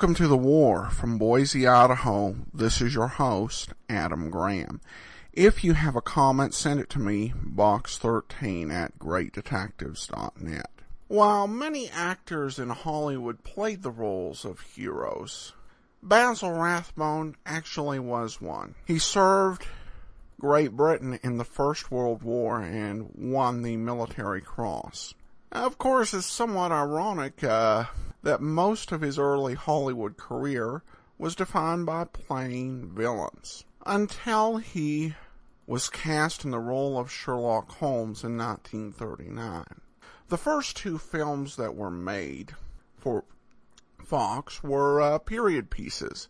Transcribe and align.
Welcome 0.00 0.14
to 0.14 0.28
the 0.28 0.36
war 0.38 0.88
from 0.88 1.18
Boise, 1.18 1.66
Idaho. 1.66 2.34
This 2.54 2.80
is 2.80 2.94
your 2.94 3.06
host, 3.06 3.74
Adam 3.86 4.30
Graham. 4.30 4.80
If 5.34 5.62
you 5.62 5.74
have 5.74 5.94
a 5.94 6.00
comment, 6.00 6.54
send 6.54 6.80
it 6.80 6.88
to 6.90 6.98
me, 6.98 7.34
box13 7.36 8.72
at 8.72 8.98
greatdetectives.net. 8.98 10.70
While 11.08 11.46
many 11.48 11.90
actors 11.90 12.58
in 12.58 12.70
Hollywood 12.70 13.44
played 13.44 13.82
the 13.82 13.90
roles 13.90 14.46
of 14.46 14.60
heroes, 14.60 15.52
Basil 16.02 16.52
Rathbone 16.52 17.36
actually 17.44 17.98
was 17.98 18.40
one. 18.40 18.76
He 18.86 18.98
served 18.98 19.66
Great 20.40 20.70
Britain 20.70 21.20
in 21.22 21.36
the 21.36 21.44
First 21.44 21.90
World 21.90 22.22
War 22.22 22.62
and 22.62 23.10
won 23.14 23.60
the 23.60 23.76
Military 23.76 24.40
Cross. 24.40 25.12
Of 25.52 25.76
course, 25.76 26.14
it's 26.14 26.24
somewhat 26.24 26.72
ironic 26.72 27.44
uh, 27.44 27.84
that 28.22 28.40
most 28.40 28.92
of 28.92 29.00
his 29.00 29.18
early 29.18 29.54
Hollywood 29.54 30.16
career 30.16 30.82
was 31.18 31.34
defined 31.34 31.86
by 31.86 32.04
playing 32.04 32.90
villains 32.94 33.64
until 33.86 34.58
he 34.58 35.14
was 35.66 35.88
cast 35.88 36.44
in 36.44 36.50
the 36.50 36.58
role 36.58 36.98
of 36.98 37.10
Sherlock 37.10 37.70
Holmes 37.72 38.24
in 38.24 38.36
1939. 38.36 39.64
The 40.28 40.38
first 40.38 40.76
two 40.76 40.98
films 40.98 41.56
that 41.56 41.74
were 41.74 41.90
made 41.90 42.54
for 42.98 43.24
Fox 44.04 44.62
were 44.62 45.00
uh, 45.00 45.18
period 45.18 45.70
pieces 45.70 46.28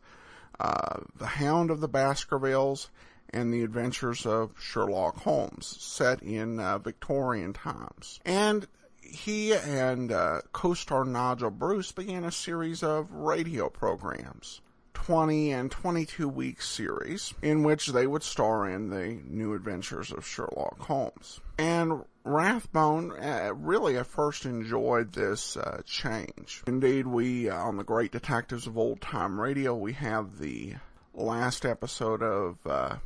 uh, 0.61 1.01
The 1.17 1.27
Hound 1.27 1.71
of 1.71 1.81
the 1.81 1.89
Baskervilles 1.89 2.91
and 3.31 3.53
The 3.53 3.63
Adventures 3.63 4.27
of 4.27 4.53
Sherlock 4.61 5.23
Holmes, 5.23 5.77
set 5.79 6.23
in 6.23 6.61
uh, 6.61 6.79
Victorian 6.79 7.53
times. 7.53 8.21
And 8.25 8.67
he 9.03 9.55
and 9.55 10.13
uh, 10.13 10.41
co-star 10.53 11.05
Nigel 11.05 11.51
Bruce 11.51 11.93
began 11.93 12.25
a 12.25 12.33
series 12.33 12.83
of 12.83 13.11
radio 13.11 13.69
programs. 13.69 14.61
20 14.95 15.53
and 15.53 15.71
22 15.71 16.29
week 16.29 16.61
series 16.61 17.33
in 17.43 17.63
which 17.63 17.87
they 17.89 18.07
would 18.07 18.23
star 18.23 18.69
in 18.69 18.91
the 18.91 19.19
new 19.27 19.55
adventures 19.55 20.13
of 20.13 20.27
Sherlock 20.27 20.79
Holmes. 20.79 21.41
And 21.59 22.05
Rathbone 22.25 23.13
uh, 23.13 23.53
really 23.55 23.97
at 23.97 24.07
first 24.07 24.45
enjoyed 24.45 25.13
this 25.13 25.57
uh, 25.57 25.83
change. 25.87 26.63
Indeed, 26.67 27.07
we, 27.07 27.49
uh, 27.49 27.57
on 27.57 27.77
the 27.77 27.85
Great 27.85 28.13
Detectives 28.13 28.67
of 28.67 28.77
Old 28.77 29.01
Time 29.01 29.41
Radio, 29.41 29.75
we 29.75 29.95
have 29.95 30.39
the 30.39 30.75
last 31.15 31.65
episode 31.65 32.23
of 32.23 32.59
uh, 32.67 32.97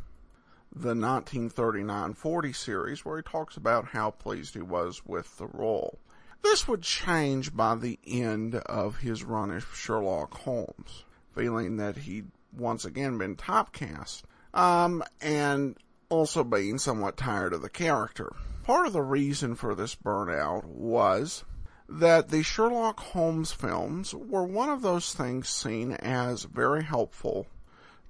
the 0.75 0.94
1939-40 0.94 2.55
series 2.55 3.05
where 3.05 3.19
he 3.19 3.22
talks 3.22 3.56
about 3.56 3.86
how 3.86 4.11
pleased 4.11 4.55
he 4.55 4.62
was 4.62 5.03
with 5.06 5.39
the 5.39 5.47
role. 5.47 5.98
This 6.42 6.66
would 6.66 6.83
change 6.83 7.56
by 7.56 7.75
the 7.77 7.98
end 8.06 8.56
of 8.56 8.98
his 8.98 9.25
run 9.25 9.50
as 9.50 9.64
Sherlock 9.72 10.34
Holmes, 10.34 11.05
feeling 11.33 11.77
that 11.77 11.97
he'd 11.97 12.27
once 12.56 12.84
again 12.84 13.19
been 13.19 13.36
typecast, 13.36 14.22
um, 14.53 15.03
and 15.20 15.77
also 16.08 16.44
being 16.44 16.78
somewhat 16.78 17.16
tired 17.16 17.53
of 17.53 17.62
the 17.62 17.70
character. 17.70 18.33
Part 18.64 18.86
of 18.86 18.92
the 18.92 19.03
reason 19.03 19.55
for 19.55 19.75
this 19.75 19.94
burnout 19.94 20.64
was 20.64 21.44
that 21.88 22.28
the 22.28 22.42
Sherlock 22.42 23.00
Holmes 23.00 23.53
films 23.53 24.15
were 24.15 24.44
one 24.44 24.69
of 24.69 24.82
those 24.82 25.12
things 25.15 25.48
seen 25.48 25.93
as 25.93 26.44
very 26.44 26.82
helpful 26.82 27.47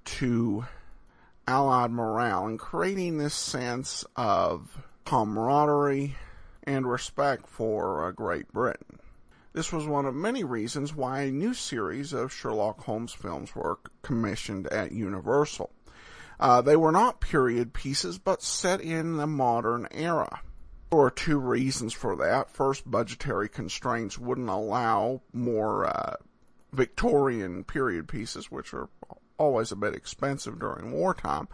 to 0.05 0.65
Allied 1.47 1.91
morale 1.91 2.47
and 2.47 2.57
creating 2.57 3.17
this 3.17 3.35
sense 3.35 4.03
of 4.15 4.83
camaraderie 5.05 6.15
and 6.63 6.89
respect 6.89 7.47
for 7.47 8.05
uh, 8.05 8.11
Great 8.11 8.51
Britain. 8.51 8.99
This 9.53 9.71
was 9.71 9.85
one 9.85 10.05
of 10.05 10.15
many 10.15 10.43
reasons 10.43 10.95
why 10.95 11.21
a 11.21 11.31
new 11.31 11.53
series 11.53 12.13
of 12.13 12.33
Sherlock 12.33 12.81
Holmes 12.81 13.13
films 13.13 13.55
were 13.55 13.79
commissioned 14.01 14.67
at 14.67 14.91
Universal. 14.91 15.71
Uh, 16.39 16.61
they 16.61 16.75
were 16.75 16.91
not 16.91 17.21
period 17.21 17.73
pieces, 17.73 18.17
but 18.17 18.41
set 18.41 18.81
in 18.81 19.17
the 19.17 19.27
modern 19.27 19.87
era. 19.91 20.41
There 20.89 20.99
were 20.99 21.11
two 21.11 21.39
reasons 21.39 21.93
for 21.93 22.15
that. 22.17 22.49
First, 22.49 22.89
budgetary 22.89 23.49
constraints 23.49 24.17
wouldn't 24.17 24.49
allow 24.49 25.21
more 25.31 25.85
uh, 25.85 26.15
Victorian 26.73 27.63
period 27.63 28.07
pieces, 28.07 28.51
which 28.51 28.73
are 28.73 28.89
always 29.37 29.71
a 29.71 29.75
bit 29.75 29.93
expensive 29.93 30.59
during 30.59 30.91
wartime, 30.91 31.47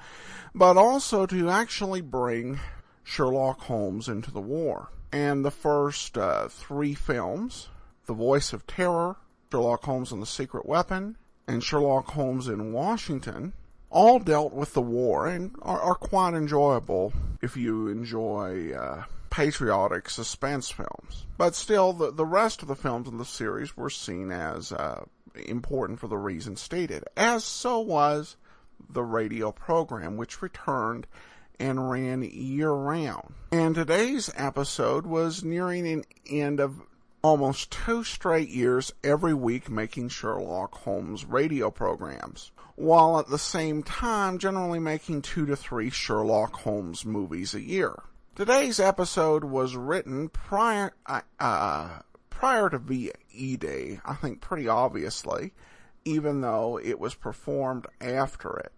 but 0.54 0.78
also 0.78 1.26
to 1.26 1.50
actually 1.50 2.02
bring 2.02 2.60
Sherlock 3.04 3.62
Holmes 3.62 4.08
into 4.08 4.32
the 4.32 4.42
war. 4.42 4.90
And 5.12 5.44
the 5.44 5.52
first 5.52 6.18
uh, 6.18 6.48
three 6.48 6.94
films, 6.94 7.70
The 8.06 8.14
Voice 8.14 8.54
of 8.54 8.66
Terror, 8.66 9.18
Sherlock 9.52 9.84
Holmes 9.84 10.12
and 10.12 10.22
the 10.22 10.28
Secret 10.28 10.66
Weapon, 10.66 11.18
and 11.48 11.64
Sherlock 11.64 12.12
Holmes 12.12 12.48
in 12.48 12.72
Washington, 12.72 13.54
all 13.90 14.20
dealt 14.20 14.54
with 14.54 14.74
the 14.74 14.82
war 14.82 15.28
and 15.28 15.54
are, 15.62 15.82
are 15.82 15.96
quite 15.96 16.34
enjoyable 16.34 17.12
if 17.42 17.58
you 17.58 17.90
enjoy 17.90 18.72
uh, 18.72 19.04
patriotic 19.32 20.10
suspense 20.10 20.70
films. 20.70 21.26
But 21.38 21.56
still, 21.56 21.94
the, 21.94 22.12
the 22.12 22.26
rest 22.26 22.62
of 22.62 22.68
the 22.68 22.76
films 22.76 23.08
in 23.08 23.18
the 23.18 23.26
series 23.26 23.76
were 23.76 23.90
seen 23.90 24.32
as 24.32 24.72
uh, 24.72 25.06
important 25.48 26.00
for 26.00 26.08
the 26.08 26.18
reason 26.18 26.56
stated, 26.56 27.04
as 27.18 27.44
so 27.44 27.80
was 27.80 28.36
the 28.90 29.04
radio 29.04 29.52
program, 29.52 30.18
which 30.18 30.42
returned 30.42 31.08
and 31.60 31.90
ran 31.90 32.24
year 32.24 32.72
round. 32.72 33.34
And 33.52 33.74
today's 33.74 34.30
episode 34.36 35.06
was 35.06 35.44
nearing 35.44 35.88
an 35.88 36.04
end 36.30 36.60
of 36.60 36.82
almost 37.24 37.72
two 37.72 38.04
straight 38.04 38.50
years 38.50 38.92
every 39.04 39.34
week 39.34 39.70
making 39.70 40.10
Sherlock 40.10 40.74
Holmes 40.74 41.24
radio 41.24 41.70
programs, 41.70 42.52
while 42.76 43.20
at 43.20 43.30
the 43.30 43.38
same 43.38 43.84
time 43.84 44.40
generally 44.40 44.80
making 44.80 45.22
two 45.22 45.46
to 45.46 45.56
three 45.56 45.90
Sherlock 45.90 46.54
Holmes 46.62 47.06
movies 47.06 47.54
a 47.54 47.62
year. 47.62 48.02
Today's 48.34 48.80
episode 48.80 49.44
was 49.44 49.76
written 49.76 50.30
prior, 50.30 50.94
uh, 51.38 52.00
prior 52.30 52.70
to 52.70 52.78
VE 52.78 53.58
Day, 53.58 54.00
I 54.06 54.14
think 54.14 54.40
pretty 54.40 54.70
obviously, 54.70 55.52
even 56.06 56.40
though 56.40 56.80
it 56.82 56.98
was 56.98 57.14
performed 57.14 57.88
after 58.00 58.58
it. 58.58 58.72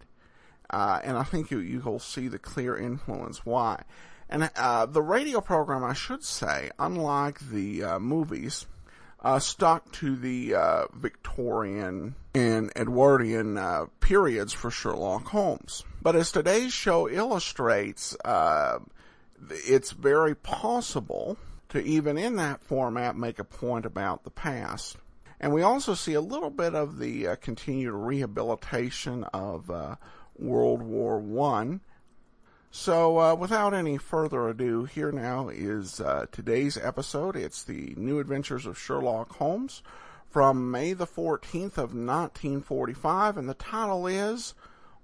Uh, 0.70 0.98
and 1.04 1.16
I 1.16 1.22
think 1.22 1.52
you, 1.52 1.60
you'll 1.60 2.00
see 2.00 2.26
the 2.26 2.38
clear 2.38 2.76
influence 2.76 3.46
why. 3.46 3.84
And 4.28 4.50
uh, 4.56 4.86
the 4.86 5.02
radio 5.02 5.40
program, 5.40 5.84
I 5.84 5.92
should 5.92 6.24
say, 6.24 6.72
unlike 6.76 7.38
the 7.38 7.84
uh, 7.84 7.98
movies, 8.00 8.66
uh, 9.20 9.38
stuck 9.38 9.92
to 9.92 10.16
the 10.16 10.56
uh, 10.56 10.86
Victorian 10.92 12.16
and 12.34 12.72
Edwardian 12.74 13.56
uh, 13.56 13.86
periods 14.00 14.52
for 14.52 14.72
Sherlock 14.72 15.28
Holmes. 15.28 15.84
But 16.02 16.16
as 16.16 16.32
today's 16.32 16.72
show 16.72 17.08
illustrates, 17.08 18.16
it's 19.50 19.92
very 19.92 20.34
possible 20.34 21.36
to 21.70 21.82
even 21.82 22.16
in 22.16 22.36
that 22.36 22.62
format 22.62 23.16
make 23.16 23.38
a 23.38 23.44
point 23.44 23.86
about 23.86 24.24
the 24.24 24.30
past. 24.30 24.96
And 25.40 25.52
we 25.52 25.62
also 25.62 25.94
see 25.94 26.14
a 26.14 26.20
little 26.20 26.50
bit 26.50 26.74
of 26.74 26.98
the 26.98 27.28
uh, 27.28 27.36
continued 27.36 27.92
rehabilitation 27.92 29.24
of 29.34 29.70
uh, 29.70 29.96
World 30.38 30.82
War 30.82 31.18
One. 31.18 31.80
So, 32.70 33.18
uh, 33.20 33.34
without 33.34 33.72
any 33.72 33.98
further 33.98 34.48
ado, 34.48 34.84
here 34.84 35.12
now 35.12 35.48
is 35.48 36.00
uh, 36.00 36.26
today's 36.32 36.76
episode. 36.76 37.36
It's 37.36 37.62
the 37.62 37.94
New 37.96 38.18
Adventures 38.18 38.66
of 38.66 38.78
Sherlock 38.78 39.36
Holmes 39.36 39.82
from 40.28 40.72
May 40.72 40.92
the 40.92 41.06
14th 41.06 41.78
of 41.78 41.94
1945, 41.94 43.36
and 43.36 43.48
the 43.48 43.54
title 43.54 44.06
is 44.08 44.54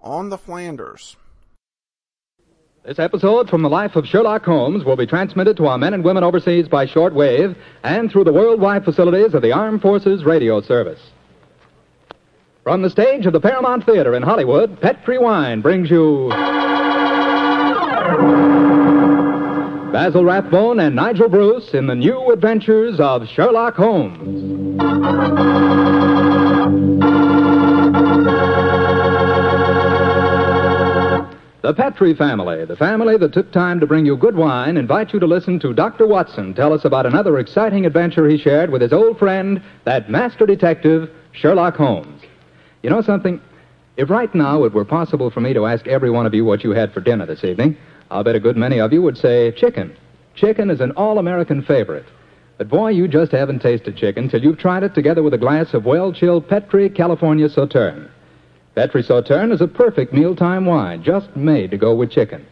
On 0.01 0.29
the 0.29 0.39
Flanders. 0.39 1.17
This 2.83 2.99
episode 2.99 3.51
from 3.51 3.61
the 3.61 3.69
life 3.69 3.95
of 3.95 4.07
Sherlock 4.07 4.43
Holmes 4.43 4.85
will 4.85 4.97
be 4.97 5.05
transmitted 5.07 5.55
to 5.59 5.67
our 5.67 5.77
men 5.77 5.93
and 5.93 6.03
women 6.03 6.25
overseas 6.25 6.67
by 6.67 6.87
short 6.87 7.13
wave 7.13 7.55
and 7.83 8.11
through 8.11 8.25
the 8.25 8.33
worldwide 8.33 8.87
facilities 8.87 9.35
of 9.35 9.43
the 9.43 9.53
Armed 9.53 9.83
Forces 9.83 10.25
Radio 10.25 10.63
Service. 10.63 10.99
From 12.63 12.81
the 12.81 12.89
stage 12.89 13.27
of 13.27 13.35
the 13.35 13.41
Paramount 13.41 13.85
Theater 13.85 14.15
in 14.15 14.23
Hollywood, 14.23 14.81
Petri 14.81 15.19
Wine 15.19 15.61
brings 15.61 15.91
you 15.91 16.31
Basil 19.93 20.25
Rathbone 20.25 20.81
and 20.81 20.97
Nigel 20.97 21.29
Bruce 21.29 21.75
in 21.75 21.87
the 21.87 21.95
new 21.95 22.33
adventures 22.33 22.99
of 22.99 23.29
Sherlock 23.29 23.75
Holmes. 23.75 24.81
The 31.63 31.75
Petri 31.75 32.15
family, 32.15 32.65
the 32.65 32.77
family 32.77 33.19
that 33.19 33.35
took 33.35 33.53
time 33.53 33.81
to 33.81 33.87
bring 33.87 34.07
you 34.07 34.17
good 34.17 34.35
wine, 34.35 34.79
invite 34.79 35.13
you 35.13 35.21
to 35.21 35.27
listen 35.27 35.59
to 35.61 35.75
Dr. 35.75 36.07
Watson 36.07 36.55
tell 36.55 36.73
us 36.73 36.87
about 36.87 37.05
another 37.05 37.39
exciting 37.39 37.85
adventure 37.85 38.27
he 38.27 38.39
shared 38.39 38.71
with 38.71 38.81
his 38.81 38.95
old 38.95 39.19
friend, 39.19 39.63
that 39.85 40.09
master 40.09 40.47
detective, 40.47 41.11
Sherlock 41.33 41.77
Holmes. 41.77 42.23
You 42.83 42.89
know 42.89 43.03
something? 43.03 43.43
If 43.99 44.09
right 44.09 44.35
now 44.35 44.65
it 44.65 44.73
were 44.73 44.87
possible 44.87 45.31
for 45.31 45.43
me 45.43 45.53
to 45.53 45.67
ask 45.67 45.87
every 45.87 46.09
one 46.09 46.25
of 46.25 46.33
you 46.33 46.47
what 46.47 46.65
you 46.65 46.71
had 46.71 46.95
for 46.95 47.01
dinner 47.01 47.27
this 47.27 47.45
evening, 47.45 47.77
I'll 48.11 48.25
bet 48.25 48.37
a 48.37 48.41
good 48.41 48.57
many 48.57 48.81
of 48.81 48.95
you 48.95 49.03
would 49.03 49.19
say 49.19 49.53
chicken. 49.53 49.95
Chicken 50.35 50.71
is 50.71 50.81
an 50.81 50.93
all 50.93 51.19
American 51.19 51.63
favorite. 51.63 52.07
But 52.57 52.71
boy, 52.71 52.93
you 52.93 53.07
just 53.07 53.33
haven't 53.33 53.61
tasted 53.61 53.99
chicken 53.99 54.31
till 54.31 54.43
you've 54.43 54.59
tried 54.59 54.83
it 54.83 54.95
together 54.95 55.23
with 55.23 55.35
a 55.35 55.39
glass 55.39 55.75
of 55.75 55.85
well-chilled 55.85 56.49
Petri 56.49 56.89
California 56.89 57.51
Sauterne. 57.51 58.09
Petri 58.77 59.03
Sauterne 59.03 59.51
is 59.51 59.61
a 59.61 59.67
perfect 59.67 60.13
mealtime 60.13 60.65
wine, 60.65 61.03
just 61.03 61.35
made 61.35 61.73
to 61.73 61.77
go 61.77 61.93
with 61.93 62.13
chicken. 62.13 62.47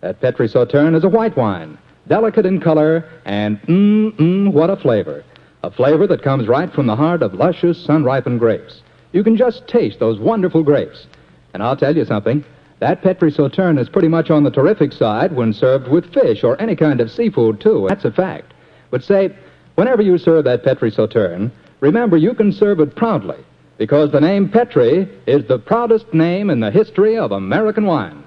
That 0.00 0.20
Petri 0.20 0.48
Sauterne 0.48 0.96
is 0.96 1.04
a 1.04 1.08
white 1.08 1.36
wine, 1.36 1.78
delicate 2.08 2.44
in 2.44 2.60
color, 2.60 3.08
and 3.24 3.60
mmm, 3.62 4.16
mmm, 4.16 4.52
what 4.52 4.68
a 4.68 4.76
flavor. 4.76 5.24
A 5.62 5.70
flavor 5.70 6.08
that 6.08 6.24
comes 6.24 6.48
right 6.48 6.72
from 6.72 6.86
the 6.86 6.96
heart 6.96 7.22
of 7.22 7.34
luscious, 7.34 7.84
sun-ripened 7.84 8.40
grapes. 8.40 8.82
You 9.12 9.22
can 9.22 9.36
just 9.36 9.68
taste 9.68 10.00
those 10.00 10.18
wonderful 10.18 10.64
grapes. 10.64 11.06
And 11.54 11.62
I'll 11.62 11.76
tell 11.76 11.96
you 11.96 12.04
something. 12.04 12.44
That 12.80 13.02
Petri 13.02 13.30
Sauterne 13.30 13.78
is 13.78 13.88
pretty 13.88 14.08
much 14.08 14.28
on 14.28 14.42
the 14.42 14.50
terrific 14.50 14.92
side 14.92 15.36
when 15.36 15.52
served 15.52 15.86
with 15.86 16.12
fish 16.12 16.42
or 16.42 16.60
any 16.60 16.74
kind 16.74 17.00
of 17.00 17.12
seafood, 17.12 17.60
too. 17.60 17.86
That's 17.88 18.04
a 18.04 18.10
fact. 18.10 18.54
But 18.90 19.04
say, 19.04 19.36
whenever 19.76 20.02
you 20.02 20.18
serve 20.18 20.44
that 20.44 20.64
Petri 20.64 20.90
Sauterne, 20.90 21.52
remember 21.78 22.16
you 22.16 22.34
can 22.34 22.50
serve 22.50 22.80
it 22.80 22.96
proudly 22.96 23.44
because 23.80 24.12
the 24.12 24.20
name 24.20 24.46
Petri 24.46 25.08
is 25.26 25.48
the 25.48 25.58
proudest 25.58 26.12
name 26.12 26.50
in 26.50 26.60
the 26.60 26.70
history 26.70 27.16
of 27.16 27.32
American 27.32 27.86
wines. 27.86 28.26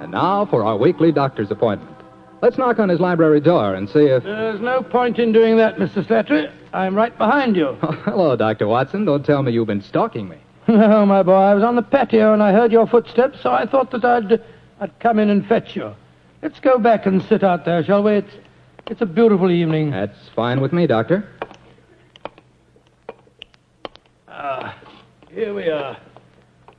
And 0.00 0.12
now 0.12 0.46
for 0.48 0.64
our 0.64 0.76
weekly 0.76 1.10
doctor's 1.10 1.50
appointment. 1.50 1.90
Let's 2.42 2.58
knock 2.58 2.78
on 2.78 2.88
his 2.88 3.00
library 3.00 3.40
door 3.40 3.74
and 3.74 3.88
see 3.88 4.04
if. 4.04 4.22
There's 4.22 4.60
no 4.60 4.80
point 4.80 5.18
in 5.18 5.32
doing 5.32 5.56
that, 5.56 5.74
Mr. 5.74 6.06
Slattery. 6.06 6.52
I'm 6.72 6.94
right 6.94 7.18
behind 7.18 7.56
you. 7.56 7.76
Oh, 7.82 7.90
hello, 8.04 8.36
Dr. 8.36 8.68
Watson. 8.68 9.04
Don't 9.04 9.26
tell 9.26 9.42
me 9.42 9.50
you've 9.50 9.66
been 9.66 9.82
stalking 9.82 10.28
me. 10.28 10.36
no, 10.68 11.06
my 11.06 11.22
boy. 11.22 11.34
I 11.34 11.54
was 11.54 11.62
on 11.62 11.76
the 11.76 11.82
patio 11.82 12.32
and 12.32 12.42
I 12.42 12.52
heard 12.52 12.72
your 12.72 12.88
footsteps, 12.88 13.38
so 13.40 13.50
I 13.50 13.66
thought 13.66 13.92
that 13.92 14.04
I'd, 14.04 14.42
I'd 14.80 14.98
come 14.98 15.20
in 15.20 15.30
and 15.30 15.46
fetch 15.46 15.76
you. 15.76 15.94
Let's 16.42 16.58
go 16.58 16.78
back 16.78 17.06
and 17.06 17.22
sit 17.22 17.44
out 17.44 17.64
there, 17.64 17.84
shall 17.84 18.02
we? 18.02 18.14
It's, 18.14 18.32
it's 18.88 19.00
a 19.00 19.06
beautiful 19.06 19.50
evening. 19.50 19.92
That's 19.92 20.28
fine 20.34 20.60
with 20.60 20.72
me, 20.72 20.88
Doctor. 20.88 21.28
Ah, 24.28 24.76
here 25.30 25.54
we 25.54 25.68
are. 25.68 25.96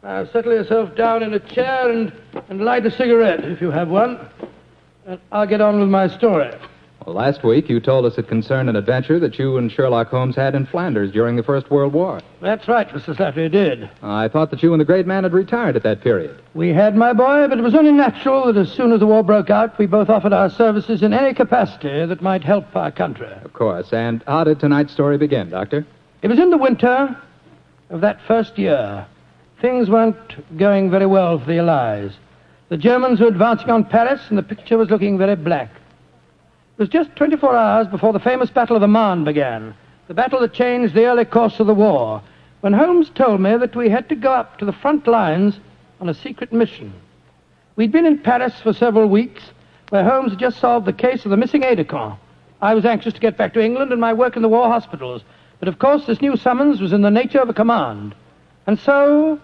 Now, 0.03 0.25
settle 0.25 0.53
yourself 0.53 0.93
down 0.95 1.23
in 1.23 1.33
a 1.33 1.39
chair 1.39 1.89
and, 1.89 2.11
and 2.49 2.61
light 2.61 2.85
a 2.85 2.91
cigarette, 2.91 3.45
if 3.45 3.61
you 3.61 3.71
have 3.71 3.87
one. 3.87 4.19
And 5.05 5.19
I'll 5.31 5.47
get 5.47 5.61
on 5.61 5.79
with 5.79 5.89
my 5.89 6.09
story. 6.09 6.51
Well, 7.07 7.15
last 7.15 7.41
week 7.41 7.69
you 7.69 7.79
told 7.79 8.03
us 8.03 8.17
it 8.17 8.27
concerned 8.27 8.67
an 8.67 8.75
adventure 8.75 9.17
that 9.17 9.39
you 9.39 9.55
and 9.55 9.71
Sherlock 9.71 10.09
Holmes 10.09 10.35
had 10.35 10.55
in 10.55 10.65
Flanders 10.65 11.09
during 11.09 11.37
the 11.37 11.41
First 11.41 11.71
World 11.71 11.93
War. 11.93 12.19
That's 12.41 12.67
right, 12.67 12.85
Mr. 12.89 13.15
Slattery, 13.15 13.45
I 13.45 13.47
did. 13.47 13.89
I 14.03 14.27
thought 14.27 14.51
that 14.51 14.61
you 14.61 14.73
and 14.73 14.81
the 14.81 14.85
great 14.85 15.07
man 15.07 15.23
had 15.23 15.31
retired 15.31 15.77
at 15.77 15.83
that 15.83 16.01
period. 16.01 16.37
We 16.53 16.73
had, 16.73 16.97
my 16.97 17.13
boy, 17.13 17.47
but 17.47 17.59
it 17.59 17.61
was 17.61 17.75
only 17.75 17.93
natural 17.93 18.51
that 18.51 18.59
as 18.59 18.69
soon 18.73 18.91
as 18.91 18.99
the 18.99 19.07
war 19.07 19.23
broke 19.23 19.49
out, 19.49 19.79
we 19.79 19.85
both 19.85 20.09
offered 20.09 20.33
our 20.33 20.49
services 20.49 21.01
in 21.01 21.13
any 21.13 21.33
capacity 21.33 22.05
that 22.05 22.21
might 22.21 22.43
help 22.43 22.75
our 22.75 22.91
country. 22.91 23.31
Of 23.41 23.53
course. 23.53 23.93
And 23.93 24.21
how 24.27 24.43
did 24.43 24.59
tonight's 24.59 24.91
story 24.91 25.17
begin, 25.17 25.49
Doctor? 25.49 25.87
It 26.23 26.27
was 26.27 26.39
in 26.39 26.49
the 26.49 26.57
winter 26.57 27.17
of 27.89 28.01
that 28.01 28.19
first 28.27 28.57
year. 28.57 29.07
Things 29.61 29.89
weren't 29.89 30.57
going 30.57 30.91
very 30.91 31.05
well 31.05 31.39
for 31.39 31.45
the 31.45 31.59
Allies. 31.59 32.11
The 32.67 32.75
Germans 32.75 33.21
were 33.21 33.27
advancing 33.27 33.69
on 33.69 33.85
Paris, 33.85 34.19
and 34.27 34.37
the 34.37 34.43
picture 34.43 34.77
was 34.77 34.89
looking 34.89 35.17
very 35.17 35.37
black. 35.37 35.69
It 36.77 36.81
was 36.81 36.89
just 36.89 37.15
24 37.15 37.55
hours 37.55 37.87
before 37.87 38.13
the 38.13 38.19
famous 38.19 38.51
Battle 38.51 38.75
of 38.75 38.81
the 38.81 38.87
Marne 38.87 39.23
began, 39.23 39.73
the 40.07 40.13
battle 40.13 40.39
that 40.41 40.53
changed 40.53 40.93
the 40.93 41.05
early 41.05 41.25
course 41.25 41.59
of 41.59 41.65
the 41.65 41.73
war, 41.73 42.21
when 42.61 42.71
Holmes 42.71 43.09
told 43.09 43.41
me 43.41 43.57
that 43.57 43.75
we 43.75 43.89
had 43.89 44.07
to 44.09 44.15
go 44.15 44.31
up 44.31 44.59
to 44.59 44.65
the 44.65 44.71
front 44.71 45.07
lines 45.07 45.59
on 45.99 46.07
a 46.07 46.13
secret 46.13 46.53
mission. 46.53 46.93
We'd 47.77 47.91
been 47.91 48.05
in 48.05 48.19
Paris 48.19 48.61
for 48.61 48.73
several 48.73 49.09
weeks, 49.09 49.41
where 49.89 50.03
Holmes 50.03 50.33
had 50.33 50.39
just 50.39 50.59
solved 50.59 50.85
the 50.85 50.93
case 50.93 51.25
of 51.25 51.31
the 51.31 51.37
missing 51.37 51.63
aide 51.63 51.77
de 51.77 51.83
camp. 51.83 52.19
I 52.61 52.75
was 52.75 52.85
anxious 52.85 53.15
to 53.15 53.19
get 53.19 53.37
back 53.37 53.55
to 53.55 53.59
England 53.59 53.91
and 53.91 53.99
my 53.99 54.13
work 54.13 54.35
in 54.35 54.43
the 54.43 54.47
war 54.47 54.67
hospitals, 54.67 55.23
but 55.59 55.67
of 55.67 55.79
course 55.79 56.05
this 56.05 56.21
new 56.21 56.37
summons 56.37 56.79
was 56.79 56.93
in 56.93 57.01
the 57.01 57.09
nature 57.09 57.39
of 57.39 57.49
a 57.49 57.55
command. 57.55 58.13
And 58.67 58.77
so, 58.77 59.39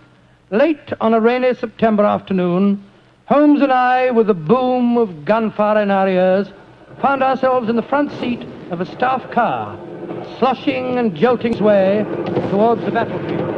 late 0.52 0.94
on 1.02 1.16
a 1.16 1.20
rainy 1.20 1.56
September 1.56 2.06
afternoon, 2.06 2.84
Holmes 3.26 3.64
and 3.64 3.72
I, 3.72 4.12
with 4.12 4.28
the 4.28 4.36
boom 4.36 4.98
of 4.98 5.26
gunfire 5.26 5.82
in 5.82 5.90
our 5.90 6.08
ears, 6.08 6.48
found 7.02 7.24
ourselves 7.24 7.70
in 7.70 7.76
the 7.76 7.84
front 7.84 8.12
seat 8.20 8.42
of 8.72 8.82
a 8.82 8.86
staff 8.86 9.30
car, 9.32 9.78
sloshing 10.40 10.98
and 10.98 11.16
jolting 11.16 11.54
its 11.54 11.62
way 11.62 12.04
towards 12.50 12.84
the 12.86 12.92
battlefield. 12.92 13.50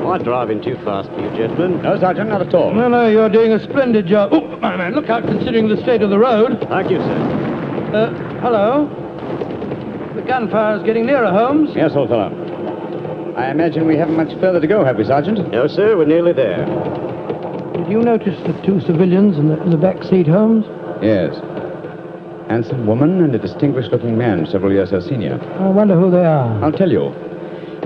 Am 0.00 0.06
I 0.06 0.18
driving 0.18 0.60
too 0.62 0.76
fast 0.84 1.08
for 1.10 1.20
you, 1.20 1.30
gentlemen? 1.30 1.80
No, 1.82 1.98
Sergeant, 1.98 2.28
not 2.28 2.42
at 2.42 2.52
all. 2.54 2.74
No, 2.74 2.88
no, 2.88 3.08
you're 3.08 3.30
doing 3.30 3.52
a 3.52 3.58
splendid 3.62 4.06
job. 4.06 4.30
Oh, 4.32 4.58
my 4.58 4.76
man, 4.76 4.94
look 4.94 5.08
out 5.08 5.24
considering 5.24 5.68
the 5.68 5.78
state 5.78 6.02
of 6.02 6.10
the 6.10 6.18
road. 6.18 6.58
Thank 6.68 6.90
you, 6.90 6.98
sir. 6.98 7.90
Uh, 7.94 8.40
hello? 8.40 8.86
The 10.14 10.22
gunfire's 10.22 10.82
getting 10.82 11.06
nearer, 11.06 11.30
Holmes. 11.30 11.70
Yes, 11.74 11.92
old 11.94 12.10
fellow. 12.10 13.34
I 13.36 13.50
imagine 13.50 13.86
we 13.86 13.96
haven't 13.96 14.16
much 14.16 14.38
further 14.40 14.60
to 14.60 14.66
go, 14.66 14.84
have 14.84 14.98
we, 14.98 15.04
Sergeant? 15.04 15.50
No, 15.50 15.66
sir, 15.66 15.96
we're 15.96 16.04
nearly 16.04 16.32
there. 16.34 16.66
Did 17.84 17.92
you 17.92 18.02
notice 18.02 18.40
the 18.46 18.54
two 18.64 18.80
civilians 18.80 19.36
in 19.36 19.48
the, 19.48 19.62
in 19.62 19.68
the 19.68 19.76
back 19.76 20.02
seat, 20.04 20.26
Holmes? 20.26 20.64
Yes. 21.02 21.36
Handsome 22.48 22.86
woman 22.86 23.22
and 23.22 23.34
a 23.34 23.38
distinguished-looking 23.38 24.16
man, 24.16 24.46
several 24.46 24.72
years 24.72 24.88
her 24.88 25.02
senior. 25.02 25.38
I 25.60 25.68
wonder 25.68 25.94
who 25.94 26.10
they 26.10 26.24
are. 26.24 26.64
I'll 26.64 26.72
tell 26.72 26.90
you. 26.90 27.14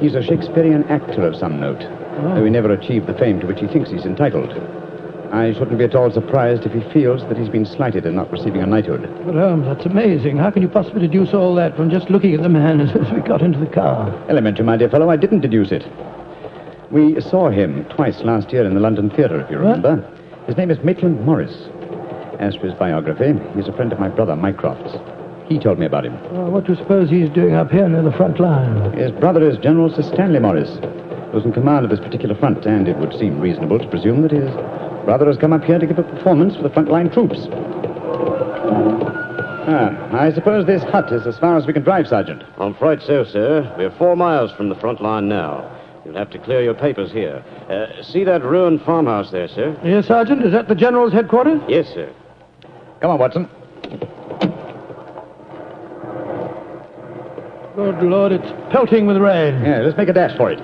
He's 0.01 0.15
a 0.15 0.23
Shakespearean 0.23 0.85
actor 0.85 1.27
of 1.27 1.35
some 1.35 1.59
note, 1.59 1.83
oh. 1.83 2.37
though 2.37 2.45
he 2.45 2.51
never 2.51 2.73
achieved 2.73 3.09
the 3.09 3.15
fame 3.15 3.41
to 3.41 3.49
which 3.49 3.59
he 3.59 3.67
thinks 3.67 3.91
he's 3.91 4.05
entitled. 4.05 4.53
I 5.33 5.53
shouldn't 5.53 5.79
be 5.79 5.85
at 5.85 5.97
all 5.97 6.13
surprised 6.13 6.65
if 6.65 6.73
he 6.73 6.93
feels 6.93 7.23
that 7.23 7.37
he's 7.37 7.49
been 7.49 7.67
slighted 7.67 8.07
in 8.07 8.15
not 8.15 8.31
receiving 8.31 8.63
a 8.63 8.67
knighthood. 8.67 9.03
But, 9.27 9.35
Holmes, 9.35 9.67
that's 9.67 9.85
amazing. 9.85 10.37
How 10.37 10.53
can 10.53 10.63
you 10.63 10.69
possibly 10.69 11.01
deduce 11.01 11.35
all 11.35 11.57
that 11.57 11.75
from 11.75 11.91
just 11.91 12.09
looking 12.09 12.35
at 12.35 12.43
the 12.43 12.49
man 12.49 12.81
as 12.83 13.11
we 13.11 13.21
got 13.23 13.43
into 13.43 13.59
the 13.59 13.67
car? 13.67 14.15
Elementary, 14.29 14.65
my 14.65 14.77
dear 14.77 14.91
fellow, 14.91 15.11
I 15.11 15.17
didn't 15.17 15.41
deduce 15.41 15.73
it. 15.73 15.83
We 16.91 17.21
saw 17.21 17.51
him 17.51 17.85
twice 17.87 18.21
last 18.23 18.53
year 18.53 18.65
in 18.65 18.75
the 18.75 18.81
London 18.81 19.11
Theatre, 19.11 19.41
if 19.41 19.51
you 19.51 19.59
What? 19.59 19.77
remember. 19.83 20.09
His 20.47 20.57
name 20.57 20.71
is 20.71 20.83
Maitland 20.83 21.25
Morris. 21.25 21.69
As 22.39 22.55
for 22.55 22.67
his 22.67 22.75
biography, 22.75 23.39
he's 23.55 23.69
a 23.69 23.73
friend 23.73 23.93
of 23.93 24.01
my 24.01 24.09
brother, 24.09 24.35
Mycroft's. 24.37 24.97
He 25.49 25.59
told 25.59 25.79
me 25.79 25.87
about 25.87 26.07
him. 26.07 26.15
Well, 26.33 26.51
what 26.51 26.65
do 26.65 26.73
you 26.73 26.79
suppose 26.79 27.11
he's 27.11 27.29
doing 27.31 27.55
up 27.55 27.71
here 27.71 27.89
near 27.89 28.03
the 28.03 28.13
front 28.13 28.39
line? 28.41 28.93
His 28.93 29.11
brother 29.13 29.47
is 29.49 29.59
General 29.59 29.91
Sir 29.95 30.03
Stanley 30.03 30.39
Morris, 30.39 30.79
who's 31.33 31.45
in 31.45 31.53
command 31.53 31.85
of 31.85 31.91
this 31.91 32.01
particular 32.01 32.35
front, 32.35 32.65
and 32.67 32.87
it 32.89 32.97
would 32.99 33.13
seem 33.19 33.41
reasonable 33.41 33.79
to 33.79 33.89
presume 33.89 34.23
that 34.23 34.31
his 34.31 34.49
brother 35.05 35.27
has 35.27 35.37
come 35.37 35.53
up 35.53 35.65
here 35.65 35.79
to 35.79 35.87
give 35.87 35.99
a 35.99 36.03
performance 36.03 36.57
for 36.57 36.63
the 36.63 36.71
frontline 36.71 37.13
troops. 37.13 37.49
Ah, 39.71 40.17
I 40.17 40.33
suppose 40.33 40.65
this 40.67 40.83
hut 40.85 41.13
is 41.13 41.27
as 41.27 41.39
far 41.39 41.57
as 41.59 41.67
we 41.67 41.73
can 41.75 41.83
drive, 41.83 42.09
Sergeant. 42.09 42.43
I'm 42.59 42.73
afraid 42.75 43.03
so, 43.03 43.25
sir. 43.25 43.71
We're 43.77 43.91
four 43.91 44.17
miles 44.17 44.53
from 44.53 44.71
the 44.71 44.75
front 44.77 45.03
line 45.03 45.29
now. 45.29 45.71
You'll 46.09 46.17
have 46.17 46.31
to 46.31 46.39
clear 46.39 46.63
your 46.63 46.73
papers 46.73 47.13
here. 47.13 47.45
Uh, 47.69 48.03
see 48.03 48.25
that 48.25 48.43
ruined 48.43 48.81
farmhouse 48.81 49.31
there, 49.31 49.47
sir? 49.47 49.79
Yes, 49.85 50.07
Sergeant? 50.07 50.43
Is 50.43 50.53
that 50.53 50.67
the 50.67 50.75
General's 50.75 51.13
headquarters? 51.13 51.61
Yes, 51.69 51.87
sir. 51.89 52.11
Come 53.03 53.11
on, 53.11 53.19
Watson. 53.19 53.47
Good 57.77 58.03
Lord, 58.03 58.33
it's 58.33 58.51
pelting 58.73 59.07
with 59.07 59.19
rain. 59.19 59.63
Yeah, 59.63 59.83
let's 59.83 59.99
make 59.99 60.09
a 60.09 60.15
dash 60.15 60.35
for 60.39 60.51
it. 60.51 60.59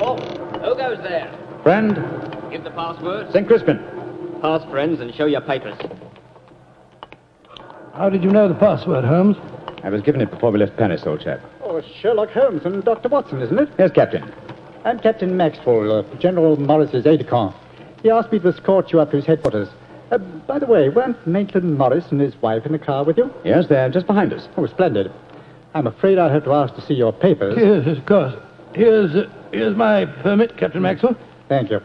Oh, 0.00 0.16
who 0.62 0.76
goes 0.76 0.98
there? 1.02 1.32
Friend, 1.62 1.94
Give 2.50 2.62
the 2.62 2.70
password. 2.72 3.32
St. 3.32 3.46
Crispin. 3.46 3.78
Pass 4.42 4.62
friends 4.70 5.00
and 5.00 5.14
show 5.14 5.24
your 5.24 5.40
papers. 5.40 5.78
How 7.94 8.08
did 8.10 8.24
you 8.24 8.30
know 8.30 8.48
the 8.48 8.54
password, 8.54 9.04
Holmes? 9.04 9.36
I 9.84 9.88
was 9.88 10.02
given 10.02 10.20
it 10.20 10.30
before 10.30 10.50
we 10.50 10.58
left 10.58 10.76
Paris, 10.76 11.06
old 11.06 11.20
chap. 11.20 11.40
Oh, 11.62 11.80
Sherlock 12.00 12.30
Holmes 12.30 12.64
and 12.64 12.82
Dr. 12.82 13.08
Watson, 13.08 13.40
isn't 13.40 13.56
it? 13.58 13.68
Yes, 13.78 13.92
Captain. 13.92 14.32
I'm 14.84 14.98
Captain 14.98 15.36
Maxwell, 15.36 16.00
uh, 16.00 16.02
General 16.16 16.56
Morris's 16.56 17.06
aide-de-camp. 17.06 17.54
He 18.02 18.10
asked 18.10 18.32
me 18.32 18.40
to 18.40 18.48
escort 18.48 18.92
you 18.92 19.00
up 19.00 19.10
to 19.12 19.16
his 19.16 19.26
headquarters. 19.26 19.68
Uh, 20.10 20.18
by 20.18 20.58
the 20.58 20.66
way, 20.66 20.88
weren't 20.88 21.24
Maitland 21.26 21.78
Morris 21.78 22.10
and 22.10 22.20
his 22.20 22.34
wife 22.42 22.66
in 22.66 22.72
the 22.72 22.78
car 22.80 23.04
with 23.04 23.16
you? 23.16 23.32
Yes, 23.44 23.68
they're 23.68 23.88
just 23.88 24.06
behind 24.08 24.32
us. 24.32 24.48
Oh, 24.56 24.66
splendid. 24.66 25.12
I'm 25.74 25.86
afraid 25.86 26.18
I'll 26.18 26.30
have 26.30 26.44
to 26.44 26.52
ask 26.52 26.74
to 26.74 26.82
see 26.82 26.94
your 26.94 27.12
papers. 27.12 27.56
Yes, 27.58 27.96
of 27.96 28.04
course. 28.06 28.34
Here's, 28.74 29.14
uh, 29.14 29.30
here's 29.52 29.76
my 29.76 30.04
permit, 30.04 30.56
Captain 30.56 30.82
Maxwell. 30.82 31.16
Thank 31.48 31.70
you. 31.70 31.80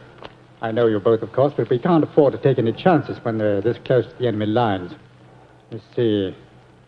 I 0.61 0.71
know 0.71 0.87
you 0.87 0.99
both, 0.99 1.21
of 1.21 1.31
course, 1.33 1.53
but 1.55 1.69
we 1.69 1.77
can't 1.77 2.03
afford 2.03 2.33
to 2.33 2.39
take 2.39 2.57
any 2.57 2.73
chances 2.73 3.17
when 3.23 3.37
they're 3.37 3.61
this 3.61 3.77
close 3.85 4.05
to 4.07 4.13
the 4.17 4.27
enemy 4.27 4.47
lines. 4.47 4.93
Let's 5.71 5.83
see. 5.95 6.35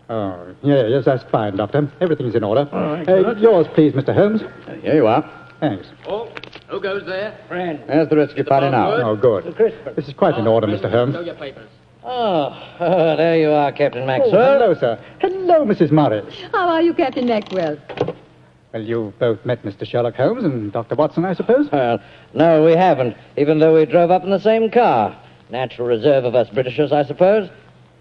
Oh, 0.10 0.54
yeah, 0.64 0.88
yes, 0.88 1.06
that's 1.06 1.24
fine, 1.32 1.56
Doctor. 1.56 1.90
Everything's 2.02 2.36
in 2.36 2.44
order. 2.44 2.68
All 2.72 2.94
right, 2.94 3.08
Uh, 3.08 3.36
yours, 3.36 3.68
please, 3.74 3.94
Mr. 3.94 4.14
Holmes. 4.14 4.42
Uh, 4.42 4.74
Here 4.82 4.96
you 4.96 5.08
are. 5.08 5.30
Thanks. 5.60 5.88
Oh, 6.08 6.28
who 6.68 6.82
goes 6.82 7.06
there? 7.06 7.38
Friend. 7.48 7.80
There's 7.88 8.10
the 8.10 8.18
rest 8.18 8.32
of 8.32 8.38
your 8.38 8.46
party 8.48 8.70
now. 8.70 8.92
Oh, 8.94 9.16
good. 9.16 9.56
This 9.96 10.08
is 10.08 10.14
quite 10.14 10.38
in 10.38 10.48
order, 10.48 10.68
Mr. 10.68 10.90
Holmes. 10.90 11.14
Show 11.16 11.22
your 11.22 11.36
papers. 11.36 11.70
Oh, 12.04 12.58
oh, 12.80 13.16
there 13.16 13.38
you 13.38 13.52
are, 13.52 13.72
Captain 13.72 14.04
Oh, 14.04 14.08
Maxwell. 14.08 14.60
hello, 14.60 14.74
sir. 14.74 15.00
Hello, 15.20 15.66
Mrs. 15.66 15.92
Morris. 15.92 16.34
How 16.52 16.68
are 16.70 16.82
you, 16.82 16.94
Captain 16.96 17.28
Maxwell? 17.28 17.78
Well, 18.74 18.82
you've 18.82 19.18
both 19.20 19.46
met 19.46 19.64
Mr. 19.64 19.86
Sherlock 19.86 20.16
Holmes 20.16 20.44
and 20.44 20.72
Dr. 20.72 20.96
Watson, 20.96 21.26
I 21.26 21.34
suppose? 21.36 21.70
Well, 21.72 22.00
no, 22.34 22.64
we 22.66 22.72
haven't, 22.72 23.16
even 23.38 23.60
though 23.60 23.76
we 23.76 23.86
drove 23.86 24.10
up 24.12 24.24
in 24.24 24.30
the 24.32 24.40
same 24.40 24.72
car. 24.72 25.16
Natural 25.52 25.88
reserve 25.88 26.24
of 26.26 26.34
us 26.36 26.50
Britishers, 26.50 26.92
I 26.92 27.04
suppose. 27.04 27.50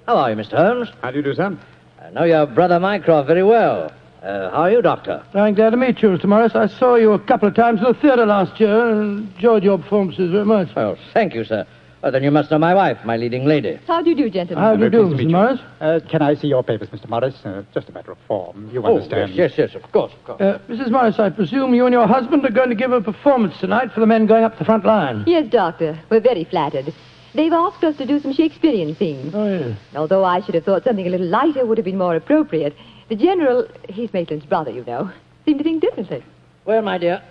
How 0.07 0.17
are 0.17 0.31
you, 0.31 0.37
Mr. 0.37 0.57
Holmes? 0.57 0.89
How 1.03 1.11
do 1.11 1.19
you 1.19 1.23
do, 1.23 1.35
sir? 1.35 1.57
I 2.03 2.11
know 2.11 2.25
your 2.25 2.47
brother 2.47 2.81
Mycroft 2.81 3.27
very 3.29 3.43
well. 3.45 3.93
Uh, 4.23 4.51
how 4.51 4.63
are 4.63 4.71
you, 4.71 4.83
Doctor? 4.83 5.23
I'm 5.35 5.55
glad 5.55 5.71
to 5.71 5.77
meet 5.77 6.03
you, 6.03 6.09
Mr. 6.11 6.25
Morris. 6.27 6.55
I 6.55 6.67
saw 6.67 6.97
you 6.97 7.13
a 7.13 7.19
couple 7.19 7.49
of 7.49 7.55
times 7.55 7.81
in 7.81 7.85
the 7.87 7.95
theatre 7.95 8.27
last 8.27 8.59
year 8.61 8.91
and 8.91 9.33
enjoyed 9.35 9.63
your 9.63 9.79
performances 9.79 10.31
very 10.31 10.45
much. 10.45 10.69
Oh, 10.77 10.97
thank 11.15 11.35
you, 11.35 11.45
sir. 11.45 11.67
Oh, 12.03 12.11
then 12.11 12.23
you 12.23 12.31
must 12.31 12.51
know 12.51 12.59
my 12.59 12.75
wife, 12.75 12.99
my 13.05 13.17
leading 13.19 13.45
lady. 13.45 13.79
How 13.87 14.03
do 14.03 14.11
you 14.11 14.17
do, 14.17 14.31
gentlemen? 14.31 14.63
How 14.65 14.75
do 14.75 14.85
you 14.85 14.91
do, 14.91 15.05
Mr. 15.05 15.23
you. 15.23 15.29
Morris? 15.29 15.61
Uh, 15.81 16.01
can 16.09 16.23
I 16.23 16.35
see 16.35 16.49
your 16.49 16.63
papers, 16.63 16.89
Mr. 16.89 17.09
Morris? 17.09 17.35
Uh, 17.45 17.63
just 17.75 17.89
a 17.91 17.93
matter 17.93 18.11
of 18.13 18.19
form. 18.27 18.71
You 18.73 18.83
Oh, 18.83 18.97
understand. 18.97 19.33
yes, 19.35 19.53
yes, 19.57 19.71
yes, 19.75 19.83
of 19.85 19.91
course, 19.93 20.13
of 20.13 20.25
course. 20.25 20.41
Uh, 20.41 20.59
Mrs. 20.69 20.91
Morris, 20.91 21.19
I 21.19 21.29
presume 21.29 21.75
you 21.75 21.85
and 21.87 21.93
your 21.93 22.07
husband 22.07 22.45
are 22.47 22.51
going 22.51 22.71
to 22.71 22.75
give 22.75 22.93
a 22.93 23.03
performance 23.03 23.59
tonight 23.59 23.93
for 23.93 24.01
the 24.01 24.07
men 24.07 24.25
going 24.27 24.45
up 24.45 24.59
the 24.59 24.65
front 24.65 24.85
line. 24.87 25.25
Yes, 25.27 25.51
Doctor. 25.51 25.99
We're 26.09 26.21
very 26.21 26.45
flattered. 26.45 26.93
They've 27.35 27.53
asked 27.53 27.85
us 27.85 27.97
to 27.99 28.07
do 28.07 28.19
some 28.19 28.33
Shakespearean 28.33 28.97
scenes. 28.97 29.35
Oh, 29.35 29.47
yes. 29.47 29.79
Although 29.95 30.25
I 30.25 30.41
should 30.41 30.55
have 30.55 30.65
thought 30.65 30.85
something 30.85 31.07
a 31.07 31.11
little 31.11 31.27
lighter 31.27 31.65
would 31.65 31.79
have 31.79 31.85
been 31.85 31.99
more 31.99 32.17
appropriate. 32.17 32.75
The 33.09 33.17
General, 33.17 33.69
he's 33.89 34.13
Maitland's 34.13 34.47
brother, 34.47 34.71
you 34.71 34.85
know, 34.85 35.11
seemed 35.45 35.59
to 35.59 35.65
think 35.65 35.81
differently. 35.81 36.25
Well, 36.65 36.83
my 36.83 36.99
dear, 36.99 37.23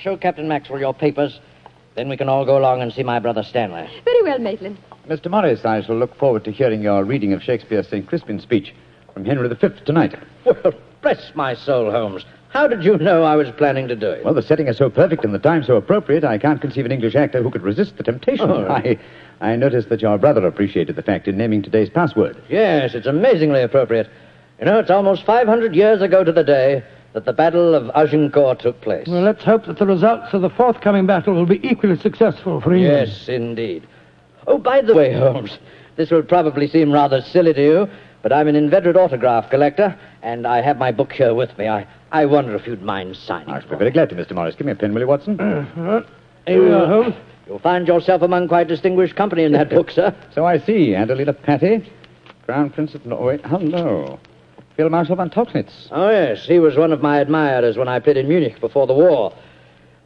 show 0.00 0.16
Captain 0.16 0.48
Maxwell 0.48 0.80
your 0.80 0.94
papers. 0.94 1.38
Then 1.94 2.08
we 2.08 2.16
can 2.16 2.28
all 2.28 2.46
go 2.46 2.58
along 2.58 2.80
and 2.80 2.92
see 2.92 3.02
my 3.02 3.18
brother 3.18 3.42
Stanley. 3.42 3.88
Very 4.04 4.22
well, 4.22 4.38
Maitland. 4.38 4.78
Mr. 5.08 5.30
Morris, 5.30 5.64
I 5.64 5.82
shall 5.82 5.96
look 5.96 6.16
forward 6.16 6.44
to 6.44 6.52
hearing 6.52 6.82
your 6.82 7.04
reading 7.04 7.32
of 7.32 7.42
Shakespeare's 7.42 7.88
St. 7.88 8.06
Crispin's 8.06 8.42
speech 8.42 8.74
from 9.12 9.24
Henry 9.24 9.48
V 9.48 9.68
tonight. 9.84 10.16
Well, 10.44 10.72
bless 11.02 11.34
my 11.34 11.54
soul, 11.54 11.90
Holmes. 11.90 12.24
How 12.48 12.68
did 12.68 12.84
you 12.84 12.98
know 12.98 13.22
I 13.22 13.34
was 13.34 13.50
planning 13.56 13.88
to 13.88 13.96
do 13.96 14.10
it? 14.10 14.24
Well, 14.24 14.34
the 14.34 14.42
setting 14.42 14.68
is 14.68 14.76
so 14.76 14.90
perfect 14.90 15.24
and 15.24 15.32
the 15.32 15.38
time 15.38 15.64
so 15.64 15.76
appropriate, 15.76 16.22
I 16.22 16.36
can't 16.36 16.60
conceive 16.60 16.84
an 16.84 16.92
English 16.92 17.14
actor 17.14 17.42
who 17.42 17.50
could 17.50 17.62
resist 17.62 17.96
the 17.96 18.02
temptation. 18.02 18.50
Oh. 18.50 18.68
I, 18.68 18.98
I 19.42 19.56
noticed 19.56 19.88
that 19.88 20.00
your 20.00 20.16
brother 20.18 20.46
appreciated 20.46 20.94
the 20.94 21.02
fact 21.02 21.26
in 21.26 21.36
naming 21.36 21.62
today's 21.62 21.90
password. 21.90 22.40
Yes, 22.48 22.94
it's 22.94 23.08
amazingly 23.08 23.60
appropriate. 23.60 24.08
You 24.60 24.66
know, 24.66 24.78
it's 24.78 24.90
almost 24.90 25.24
500 25.26 25.74
years 25.74 26.00
ago 26.00 26.22
to 26.22 26.30
the 26.30 26.44
day 26.44 26.84
that 27.12 27.24
the 27.24 27.32
Battle 27.32 27.74
of 27.74 27.90
Agincourt 27.96 28.60
took 28.60 28.80
place. 28.80 29.08
Well, 29.08 29.22
let's 29.22 29.42
hope 29.42 29.66
that 29.66 29.78
the 29.80 29.86
results 29.86 30.32
of 30.32 30.42
the 30.42 30.48
forthcoming 30.48 31.06
battle 31.06 31.34
will 31.34 31.44
be 31.44 31.60
equally 31.66 31.98
successful 31.98 32.60
for 32.60 32.72
England. 32.72 33.08
yes, 33.08 33.28
indeed. 33.28 33.86
Oh, 34.46 34.58
by 34.58 34.80
the 34.80 34.94
way, 34.94 35.12
Holmes, 35.12 35.58
this 35.96 36.12
will 36.12 36.22
probably 36.22 36.68
seem 36.68 36.92
rather 36.92 37.20
silly 37.20 37.52
to 37.52 37.62
you, 37.62 37.88
but 38.22 38.32
I'm 38.32 38.46
an 38.46 38.54
inveterate 38.54 38.96
autograph 38.96 39.50
collector, 39.50 39.98
and 40.22 40.46
I 40.46 40.62
have 40.62 40.78
my 40.78 40.92
book 40.92 41.12
here 41.12 41.34
with 41.34 41.58
me. 41.58 41.66
I, 41.66 41.84
I 42.12 42.26
wonder 42.26 42.54
if 42.54 42.64
you'd 42.68 42.82
mind 42.82 43.16
signing 43.16 43.50
I 43.50 43.58
it 43.58 43.62
shall 43.62 43.70
for 43.70 43.74
be 43.74 43.78
very 43.80 43.90
glad 43.90 44.08
to, 44.10 44.14
Mr. 44.14 44.36
Morris. 44.36 44.54
Give 44.54 44.66
me 44.66 44.72
a 44.72 44.76
pen, 44.76 44.94
will 44.94 45.00
you, 45.00 45.08
Watson? 45.08 45.40
Uh, 45.40 45.66
All 45.76 45.82
right. 45.82 46.06
Here 46.46 46.62
we 46.62 46.72
are, 46.72 46.86
Holmes. 46.86 47.14
You'll 47.46 47.58
find 47.58 47.86
yourself 47.88 48.22
among 48.22 48.48
quite 48.48 48.68
distinguished 48.68 49.16
company 49.16 49.44
in 49.44 49.52
that 49.52 49.70
book, 49.70 49.90
sir. 49.90 50.14
So 50.34 50.46
I 50.46 50.58
see. 50.58 50.94
Adelina 50.94 51.32
Patti, 51.32 51.90
Crown 52.46 52.70
Prince 52.70 52.94
of 52.94 53.04
Norway. 53.04 53.38
Hello. 53.44 54.18
Field 54.76 54.90
Marshal 54.90 55.16
von 55.16 55.28
Tauchnitz. 55.28 55.88
Oh, 55.90 56.08
yes, 56.08 56.46
he 56.46 56.58
was 56.58 56.76
one 56.76 56.92
of 56.92 57.02
my 57.02 57.20
admirers 57.20 57.76
when 57.76 57.88
I 57.88 57.98
played 57.98 58.16
in 58.16 58.28
Munich 58.28 58.58
before 58.60 58.86
the 58.86 58.94
war. 58.94 59.34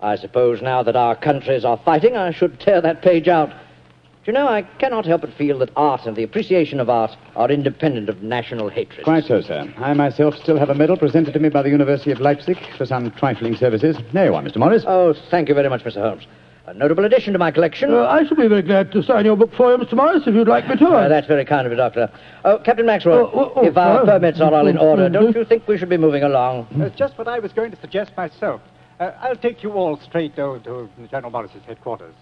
I 0.02 0.16
suppose 0.16 0.60
now 0.60 0.82
that 0.82 0.96
our 0.96 1.14
countries 1.14 1.64
are 1.64 1.76
fighting, 1.84 2.16
I 2.16 2.30
should 2.32 2.58
tear 2.58 2.80
that 2.80 3.02
page 3.02 3.28
out. 3.28 3.50
Do 3.50 4.32
you 4.32 4.32
know, 4.32 4.48
I 4.48 4.62
cannot 4.62 5.06
help 5.06 5.20
but 5.20 5.32
feel 5.34 5.60
that 5.60 5.70
art 5.76 6.04
and 6.04 6.16
the 6.16 6.24
appreciation 6.24 6.80
of 6.80 6.90
art 6.90 7.16
are 7.36 7.48
independent 7.48 8.08
of 8.08 8.22
national 8.24 8.68
hatred. 8.70 9.04
Quite 9.04 9.24
so, 9.24 9.40
sir. 9.40 9.72
I 9.78 9.94
myself 9.94 10.36
still 10.36 10.58
have 10.58 10.68
a 10.68 10.74
medal 10.74 10.96
presented 10.96 11.32
to 11.34 11.38
me 11.38 11.48
by 11.48 11.62
the 11.62 11.70
University 11.70 12.10
of 12.10 12.18
Leipzig 12.20 12.58
for 12.76 12.86
some 12.86 13.12
trifling 13.12 13.54
services. 13.54 13.96
There 14.12 14.24
you 14.24 14.34
are, 14.34 14.42
Mr. 14.42 14.56
Morris. 14.56 14.82
Oh, 14.84 15.14
thank 15.30 15.48
you 15.48 15.54
very 15.54 15.68
much, 15.68 15.84
Mr. 15.84 16.00
Holmes. 16.02 16.26
A 16.68 16.74
notable 16.74 17.04
addition 17.04 17.32
to 17.32 17.38
my 17.38 17.52
collection. 17.52 17.92
Uh, 17.94 18.06
I 18.08 18.24
shall 18.26 18.36
be 18.36 18.48
very 18.48 18.62
glad 18.62 18.90
to 18.90 19.00
sign 19.02 19.24
your 19.24 19.36
book 19.36 19.50
for 19.56 19.70
you, 19.70 19.78
Mr. 19.78 19.94
Morris, 19.94 20.24
if 20.26 20.34
you'd 20.34 20.48
like 20.48 20.68
me 20.68 20.74
to. 20.76 20.86
Uh, 20.88 21.08
that's 21.08 21.26
very 21.28 21.44
kind 21.44 21.64
of 21.64 21.70
you, 21.72 21.76
Doctor. 21.76 22.10
Oh, 22.44 22.58
Captain 22.58 22.84
Maxwell, 22.84 23.30
Oh, 23.32 23.38
oh, 23.40 23.52
oh, 23.56 23.64
if 23.66 23.76
our 23.76 23.98
sorry. 23.98 24.06
permits 24.06 24.40
are 24.40 24.52
all 24.52 24.66
in 24.66 24.76
order, 24.76 25.08
Mhm. 25.08 25.12
don't 25.12 25.36
you 25.36 25.44
think 25.44 25.68
we 25.68 25.78
should 25.78 25.88
be 25.88 25.96
moving 25.96 26.24
along? 26.24 26.66
Uh, 26.82 26.88
just 26.88 27.16
what 27.18 27.28
I 27.28 27.38
was 27.38 27.52
going 27.52 27.70
to 27.70 27.76
suggest 27.80 28.16
myself. 28.16 28.60
Uh, 28.98 29.12
I'll 29.20 29.36
take 29.36 29.62
you 29.62 29.72
all 29.74 29.96
straight 30.00 30.38
over 30.40 30.58
to 30.58 30.88
General 31.08 31.30
Morris's 31.30 31.62
headquarters. 31.68 32.14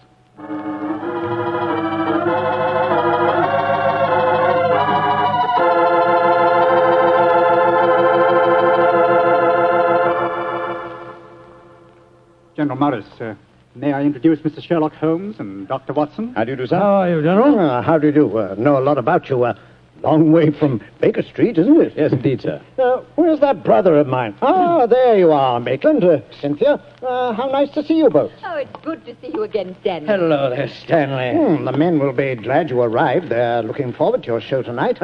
General 12.56 12.78
Morris, 12.78 13.06
uh, 13.20 13.34
may 13.74 13.92
I 13.92 14.02
introduce 14.02 14.40
Mr. 14.40 14.62
Sherlock 14.62 14.94
Holmes 14.94 15.36
and 15.38 15.66
Dr. 15.68 15.92
Watson? 15.92 16.32
How 16.34 16.44
do 16.44 16.52
you 16.52 16.56
do, 16.56 16.66
sir? 16.66 16.76
How 16.78 16.94
are 16.94 17.10
you, 17.10 17.22
General? 17.22 17.58
Uh, 17.58 17.82
how 17.82 17.98
do 17.98 18.06
you 18.06 18.12
do? 18.12 18.38
Uh, 18.38 18.54
know 18.58 18.78
a 18.78 18.80
lot 18.80 18.98
about 18.98 19.28
you. 19.28 19.44
Uh, 19.44 19.54
long 20.02 20.32
way 20.32 20.50
from 20.50 20.82
Baker 21.00 21.22
Street, 21.22 21.56
isn't 21.58 21.80
it? 21.80 21.94
Yes, 21.96 22.12
indeed, 22.12 22.42
sir. 22.42 22.60
Uh, 22.78 22.98
where's 23.14 23.40
that 23.40 23.64
brother 23.64 23.96
of 23.96 24.06
mine? 24.06 24.34
Ah, 24.42 24.86
there 24.86 25.18
you 25.18 25.32
are, 25.32 25.58
Maitland. 25.60 26.04
Uh, 26.04 26.20
Cynthia, 26.40 26.80
uh, 27.02 27.32
how 27.32 27.46
nice 27.48 27.70
to 27.70 27.82
see 27.82 27.98
you 27.98 28.10
both. 28.10 28.32
Oh, 28.44 28.56
it's 28.56 28.84
good 28.84 29.04
to 29.06 29.16
see 29.20 29.32
you 29.32 29.42
again, 29.42 29.74
Stanley. 29.80 30.08
Hello 30.08 30.50
there, 30.50 30.68
Stanley. 30.68 31.56
Hmm, 31.56 31.64
the 31.64 31.72
men 31.72 31.98
will 31.98 32.12
be 32.12 32.34
glad 32.34 32.70
you 32.70 32.80
arrived. 32.82 33.28
They're 33.30 33.62
looking 33.62 33.92
forward 33.92 34.22
to 34.24 34.26
your 34.26 34.40
show 34.40 34.62
tonight. 34.62 34.98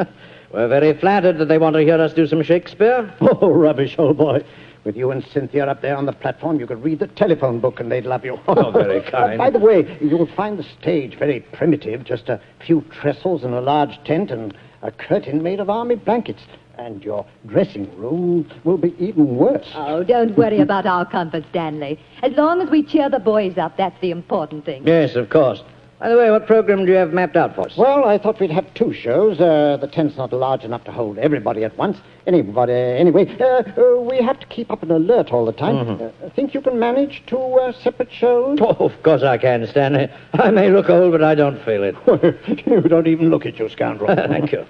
We're 0.53 0.67
very 0.67 0.93
flattered 0.93 1.37
that 1.37 1.45
they 1.45 1.57
want 1.57 1.75
to 1.77 1.81
hear 1.81 1.99
us 1.99 2.13
do 2.13 2.27
some 2.27 2.43
Shakespeare. 2.43 3.11
oh, 3.21 3.49
rubbish, 3.51 3.95
old 3.97 4.17
boy. 4.17 4.43
With 4.83 4.95
you 4.97 5.11
and 5.11 5.23
Cynthia 5.31 5.65
up 5.67 5.81
there 5.81 5.95
on 5.95 6.05
the 6.07 6.13
platform, 6.13 6.59
you 6.59 6.65
could 6.65 6.83
read 6.83 6.99
the 6.99 7.07
telephone 7.07 7.59
book 7.59 7.79
and 7.79 7.91
they'd 7.91 8.05
love 8.05 8.25
you. 8.25 8.39
Oh, 8.47 8.71
very 8.71 9.01
kind. 9.11 9.37
by 9.37 9.49
the 9.49 9.59
way, 9.59 9.97
you'll 10.01 10.27
find 10.35 10.57
the 10.57 10.63
stage 10.79 11.17
very 11.17 11.39
primitive, 11.39 12.03
just 12.03 12.29
a 12.29 12.41
few 12.65 12.81
trestles 12.99 13.43
and 13.43 13.53
a 13.53 13.61
large 13.61 14.03
tent 14.03 14.31
and 14.31 14.55
a 14.81 14.91
curtain 14.91 15.43
made 15.43 15.59
of 15.59 15.69
army 15.69 15.95
blankets. 15.95 16.41
And 16.77 17.03
your 17.03 17.25
dressing 17.45 17.95
room 17.95 18.49
will 18.63 18.77
be 18.77 18.95
even 18.97 19.35
worse. 19.35 19.67
Oh, 19.75 20.03
don't 20.03 20.35
worry 20.35 20.59
about 20.67 20.87
our 20.87 21.05
comfort, 21.05 21.43
Stanley. 21.51 21.99
As 22.23 22.31
long 22.33 22.59
as 22.61 22.69
we 22.71 22.81
cheer 22.81 23.07
the 23.09 23.19
boys 23.19 23.57
up, 23.59 23.77
that's 23.77 23.99
the 24.01 24.09
important 24.09 24.65
thing. 24.65 24.87
Yes, 24.87 25.15
of 25.15 25.29
course. 25.29 25.61
By 26.01 26.09
the 26.09 26.17
way, 26.17 26.31
what 26.31 26.47
program 26.47 26.83
do 26.87 26.91
you 26.91 26.97
have 26.97 27.13
mapped 27.13 27.35
out 27.35 27.53
for 27.53 27.61
us? 27.61 27.77
Well, 27.77 28.05
I 28.05 28.17
thought 28.17 28.39
we'd 28.39 28.49
have 28.49 28.73
two 28.73 28.91
shows. 28.91 29.39
Uh, 29.39 29.77
the 29.79 29.85
tent's 29.85 30.17
not 30.17 30.33
large 30.33 30.63
enough 30.63 30.83
to 30.85 30.91
hold 30.91 31.19
everybody 31.19 31.63
at 31.63 31.77
once. 31.77 31.95
Anybody, 32.25 32.73
anyway, 32.73 33.27
uh, 33.39 33.61
uh, 33.79 34.01
we 34.01 34.17
have 34.17 34.39
to 34.39 34.47
keep 34.47 34.71
up 34.71 34.81
an 34.81 34.89
alert 34.89 35.31
all 35.31 35.45
the 35.45 35.51
time. 35.51 36.01
Uh, 36.01 36.09
think 36.31 36.55
you 36.55 36.61
can 36.61 36.79
manage 36.79 37.21
two 37.27 37.37
uh, 37.37 37.71
separate 37.71 38.11
shows? 38.11 38.57
Oh, 38.59 38.85
of 38.85 39.03
course 39.03 39.21
I 39.21 39.37
can, 39.37 39.67
Stanley. 39.67 40.09
I 40.33 40.49
may 40.49 40.71
look 40.71 40.89
old, 40.89 41.11
but 41.11 41.23
I 41.23 41.35
don't 41.35 41.63
feel 41.63 41.83
it. 41.83 41.95
you 42.65 42.81
don't 42.81 43.05
even 43.05 43.29
look 43.29 43.45
at 43.45 43.59
you, 43.59 43.69
scoundrel. 43.69 44.15
Thank 44.15 44.53
you. 44.53 44.65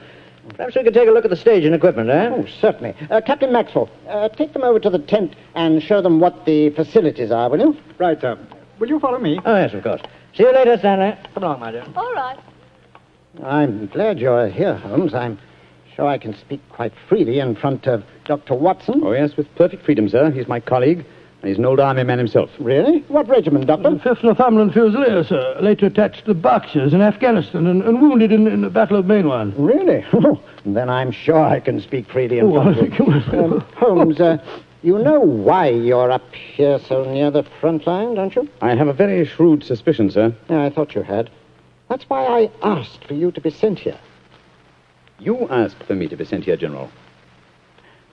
Perhaps 0.58 0.76
we 0.76 0.84
could 0.84 0.94
take 0.94 1.08
a 1.08 1.12
look 1.12 1.24
at 1.24 1.32
the 1.32 1.38
stage 1.38 1.64
and 1.64 1.74
equipment, 1.74 2.10
eh? 2.10 2.30
Oh, 2.30 2.46
certainly. 2.60 2.94
Uh, 3.10 3.22
Captain 3.22 3.54
Maxwell, 3.54 3.90
uh, 4.10 4.28
take 4.28 4.52
them 4.52 4.64
over 4.64 4.82
to 4.82 4.90
the 4.90 5.00
tent 5.00 5.38
and 5.56 5.82
show 5.82 6.02
them 6.02 6.20
what 6.20 6.46
the 6.46 6.72
facilities 6.72 7.32
are, 7.32 7.50
will 7.50 7.60
you? 7.60 7.78
Right, 7.98 8.20
sir. 8.20 8.38
Will 8.80 8.90
you 8.90 9.00
follow 9.00 9.20
me? 9.20 9.40
Oh, 9.46 9.56
yes, 9.56 9.74
of 9.74 9.84
course. 9.84 10.02
See 10.36 10.44
you 10.44 10.54
later, 10.54 10.78
Stanley. 10.78 11.16
Come 11.34 11.44
along, 11.44 11.60
my 11.60 11.72
dear. 11.72 11.86
All 11.96 12.14
right. 12.14 12.38
I'm 13.44 13.88
glad 13.88 14.20
you're 14.20 14.48
here, 14.48 14.76
Holmes. 14.76 15.14
I'm 15.14 15.38
sure 15.96 16.08
I 16.08 16.18
can 16.18 16.34
speak 16.38 16.62
quite 16.70 16.94
freely 17.10 17.40
in 17.40 17.56
front 17.56 17.88
of 17.88 18.04
Dr. 18.26 18.56
Watson. 18.56 19.02
Oh, 19.04 19.12
yes, 19.12 19.36
with 19.36 19.54
perfect 19.56 19.84
freedom, 19.86 20.08
sir. 20.08 20.32
He's 20.32 20.48
my 20.48 20.60
colleague, 20.60 21.00
and 21.42 21.50
he's 21.50 21.58
an 21.58 21.66
old 21.66 21.80
army 21.82 22.04
man 22.04 22.18
himself. 22.18 22.50
Really? 22.60 23.00
What 23.10 23.28
regiment, 23.28 23.68
Doctor? 23.68 23.90
The 23.92 23.98
5th 23.98 24.24
Northumberland 24.24 24.74
Fusiliers, 24.74 25.28
sir, 25.28 25.58
later 25.62 25.88
attached 25.88 26.26
to 26.26 26.34
the 26.34 26.40
Berkshires 26.40 26.94
in 26.94 27.02
Afghanistan 27.02 27.68
and, 27.68 27.82
and 27.84 28.02
wounded 28.02 28.32
in, 28.32 28.48
in 28.48 28.62
the 28.62 28.70
Battle 28.70 28.98
of 28.98 29.06
Maiwand. 29.06 29.54
Really? 29.58 30.06
then 30.66 30.90
I'm 30.90 31.12
sure 31.12 31.42
I 31.42 31.60
can 31.60 31.82
speak 31.82 32.10
freely 32.10 32.40
in 32.40 32.46
Oh, 32.46 32.54
front 32.54 32.78
of 32.80 33.00
you. 33.00 33.06
Um, 33.38 33.60
Holmes, 33.76 34.20
uh, 34.22 34.38
you 34.84 34.98
know 34.98 35.20
why 35.20 35.70
you're 35.70 36.12
up 36.12 36.34
here 36.34 36.80
so 36.80 37.04
near 37.04 37.32
the 37.32 37.44
front 37.60 37.86
line, 37.86 38.16
don't 38.16 38.36
you? 38.36 38.50
I 38.62 38.76
have 38.76 38.88
a 38.88 38.94
very 38.94 39.26
shrewd 39.26 39.64
suspicion, 39.64 40.10
sir. 40.10 40.36
Yeah, 40.50 40.64
I 40.64 40.70
thought 40.70 40.96
you 40.96 41.04
had. 41.04 41.30
That's 41.90 42.06
why 42.10 42.26
I 42.26 42.52
asked 42.64 43.04
for 43.06 43.14
you 43.14 43.32
to 43.32 43.42
be 43.42 43.50
sent 43.50 43.80
here. 43.80 44.00
You 45.20 45.48
asked 45.50 45.84
for 45.84 45.94
me 45.94 46.08
to 46.08 46.16
be 46.16 46.26
sent 46.26 46.46
here, 46.46 46.58
General. 46.58 46.90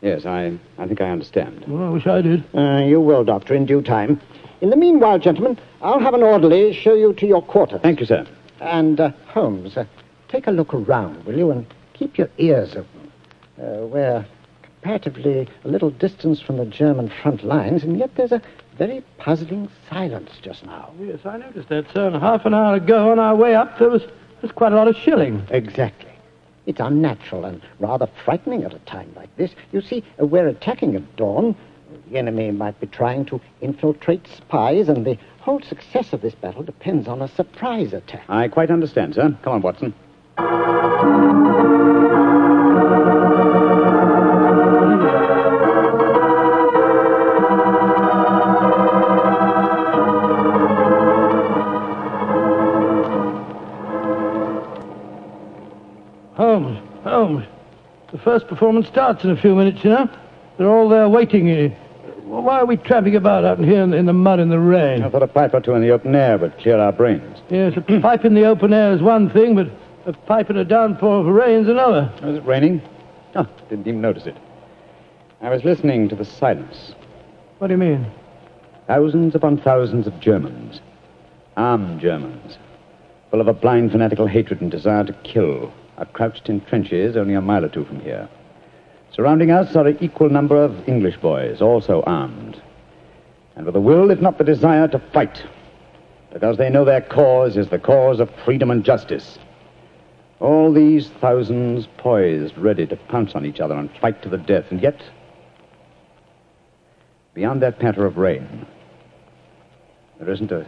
Yes, 0.03 0.27
I, 0.27 0.59
I 0.79 0.87
think 0.87 1.01
I 1.01 1.11
understand. 1.11 1.65
Well, 1.67 1.85
I 1.85 1.89
wish 1.91 2.07
I 2.07 2.21
did. 2.21 2.45
Uh, 2.55 2.85
you 2.85 3.01
will, 3.01 3.25
Doctor, 3.25 3.55
in 3.55 3.67
due 3.67 3.83
time. 3.83 4.21
In 4.61 4.71
the 4.71 4.77
meanwhile, 4.77 5.19
gentlemen, 5.19 5.59
I'll 5.81 6.01
have 6.01 6.15
an 6.15 6.23
orderly 6.23 6.73
show 6.73 6.95
you 6.95 7.13
to 7.15 7.27
your 7.27 7.43
quarters. 7.43 7.81
Thank 7.83 8.01
you, 8.01 8.07
sir. 8.07 8.27
And, 8.61 9.01
uh, 9.01 9.13
Holmes, 9.29 9.77
uh, 9.77 9.85
take 10.29 10.47
a 10.47 10.51
look 10.51 10.75
around, 10.75 11.25
will 11.25 11.37
you, 11.37 11.51
and 11.51 11.67
keep 11.95 12.19
your 12.19 12.29
ears 12.39 12.77
open. 12.77 13.13
Uh, 13.61 13.87
we're 13.87 14.27
comparatively 14.89 15.47
a 15.65 15.69
little 15.69 15.91
distance 15.91 16.41
from 16.41 16.57
the 16.57 16.65
German 16.65 17.11
front 17.21 17.45
lines, 17.45 17.83
and 17.83 17.99
yet 17.99 18.11
there's 18.15 18.33
a 18.33 18.41
very 18.79 19.05
puzzling 19.19 19.69
silence 19.91 20.31
just 20.41 20.65
now. 20.65 20.91
Yes, 20.99 21.19
I 21.27 21.37
noticed 21.37 21.69
that, 21.69 21.85
sir. 21.93 22.07
And 22.07 22.17
half 22.17 22.47
an 22.47 22.55
hour 22.55 22.77
ago, 22.77 23.11
on 23.13 23.19
our 23.19 23.37
way 23.37 23.55
up, 23.55 23.79
there 23.79 23.91
was 23.91 24.03
That's 24.41 24.55
quite 24.55 24.73
a 24.73 24.77
lot 24.77 24.89
of 24.89 24.97
shilling. 24.97 25.47
Exactly. 25.51 26.11
It's 26.65 26.81
unnatural 26.81 27.45
and 27.45 27.61
rather 27.81 28.09
frightening 28.25 28.63
at 28.65 28.73
a 28.73 28.79
time 28.81 29.13
like 29.15 29.35
this. 29.37 29.51
You 29.73 29.83
see, 29.83 30.03
uh, 30.21 30.25
we're 30.25 30.49
attacking 30.49 30.97
at 30.97 31.17
dawn. 31.17 31.55
The 32.11 32.17
enemy 32.17 32.51
might 32.51 32.81
be 32.81 32.87
trying 32.87 33.27
to 33.27 33.41
infiltrate 33.61 34.27
spies, 34.39 34.89
and 34.89 35.05
the 35.05 35.19
whole 35.41 35.61
success 35.61 36.15
of 36.15 36.23
this 36.23 36.35
battle 36.35 36.63
depends 36.63 37.09
on 37.09 37.21
a 37.21 37.29
surprise 37.29 37.93
attack. 37.93 38.25
I 38.31 38.49
quite 38.49 38.71
understand, 38.71 39.17
sir. 39.17 39.37
Come 39.43 39.53
on, 39.53 39.61
Watson. 39.61 39.93
Performance 58.49 58.89
starts 58.89 59.25
in 59.25 59.31
a 59.31 59.37
few 59.37 59.55
minutes, 59.55 59.85
you 59.85 59.91
know. 59.91 60.09
They're 60.57 60.69
all 60.69 60.89
there 60.89 61.09
waiting. 61.09 61.75
Why 62.25 62.61
are 62.61 62.67
we 62.67 62.77
tramping 62.77 63.17
about 63.17 63.45
out 63.45 63.59
here 63.59 63.83
in, 63.83 63.95
in 63.95 64.07
the 64.07 64.13
mud 64.13 64.39
and 64.41 64.51
the 64.51 64.59
rain? 64.59 65.03
I 65.03 65.09
thought 65.11 65.23
a 65.23 65.29
pipe 65.29 65.55
or 65.55 65.61
two 65.61 65.75
in 65.75 65.83
the 65.83 65.91
open 65.91 66.15
air 66.15 66.37
would 66.37 66.59
clear 66.59 66.79
our 66.79 66.93
brains. 66.93 67.39
Yes, 67.49 67.75
a 67.77 67.81
pipe 68.03 68.25
in 68.25 68.35
the 68.35 68.45
open 68.45 68.73
air 68.73 68.93
is 68.93 69.01
one 69.01 69.31
thing, 69.31 69.55
but 69.55 69.69
a 70.07 70.13
pipe 70.13 70.51
in 70.51 70.57
a 70.57 70.65
downpour 70.65 71.21
of 71.21 71.27
rain's 71.27 71.69
another. 71.69 72.13
Oh, 72.23 72.27
was 72.27 72.37
it 72.37 72.45
raining? 72.45 72.83
Oh, 73.35 73.47
didn't 73.69 73.87
even 73.87 74.01
notice 74.01 74.27
it. 74.27 74.37
I 75.41 75.51
was 75.51 75.65
listening 75.65 76.09
to 76.09 76.17
the 76.17 76.25
silence. 76.25 76.95
What 77.59 77.69
do 77.69 77.75
you 77.75 77.79
mean? 77.79 78.07
Thousands 78.87 79.35
upon 79.35 79.59
thousands 79.59 80.07
of 80.07 80.19
Germans. 80.21 80.81
Armed 81.57 82.01
Germans. 82.01 82.59
Full 83.31 83.41
of 83.41 83.49
a 83.49 83.53
blind 83.53 83.93
fanatical 83.93 84.27
hatred 84.27 84.61
and 84.61 84.71
desire 84.71 85.05
to 85.05 85.13
kill. 85.25 85.73
Are 85.99 86.07
crouched 86.07 86.49
in 86.49 86.61
trenches 86.63 87.17
only 87.17 87.35
a 87.35 87.41
mile 87.41 87.65
or 87.65 87.69
two 87.69 87.85
from 87.85 88.01
here. 88.01 88.29
Surrounding 89.19 89.51
us 89.51 89.75
are 89.75 89.89
an 89.89 89.99
equal 90.01 90.31
number 90.31 90.63
of 90.63 90.89
English 90.89 91.17
boys, 91.17 91.61
also 91.61 92.03
armed. 92.03 92.63
And 93.57 93.67
with 93.67 93.75
a 93.75 93.81
will, 93.81 94.13
if 94.13 94.21
not 94.21 94.39
the 94.39 94.45
desire, 94.45 94.87
to 94.87 95.01
fight. 95.13 95.43
Because 96.33 96.57
they 96.57 96.71
know 96.71 96.85
their 96.85 97.01
cause 97.01 97.57
is 97.57 97.69
the 97.69 97.81
cause 97.81 98.21
of 98.21 98.31
freedom 98.45 98.71
and 98.71 98.85
justice. 98.85 99.37
All 100.39 100.73
these 100.73 101.09
thousands 101.21 101.89
poised, 101.97 102.57
ready 102.57 102.87
to 102.87 102.95
pounce 102.95 103.35
on 103.35 103.45
each 103.45 103.59
other 103.59 103.75
and 103.75 103.91
fight 104.01 104.23
to 104.23 104.29
the 104.29 104.39
death. 104.39 104.67
And 104.71 104.81
yet, 104.81 105.03
beyond 107.35 107.61
that 107.63 107.81
patter 107.81 108.07
of 108.07 108.19
rain, 108.19 108.69
there 110.21 110.31
isn't 110.31 110.53
a, 110.53 110.65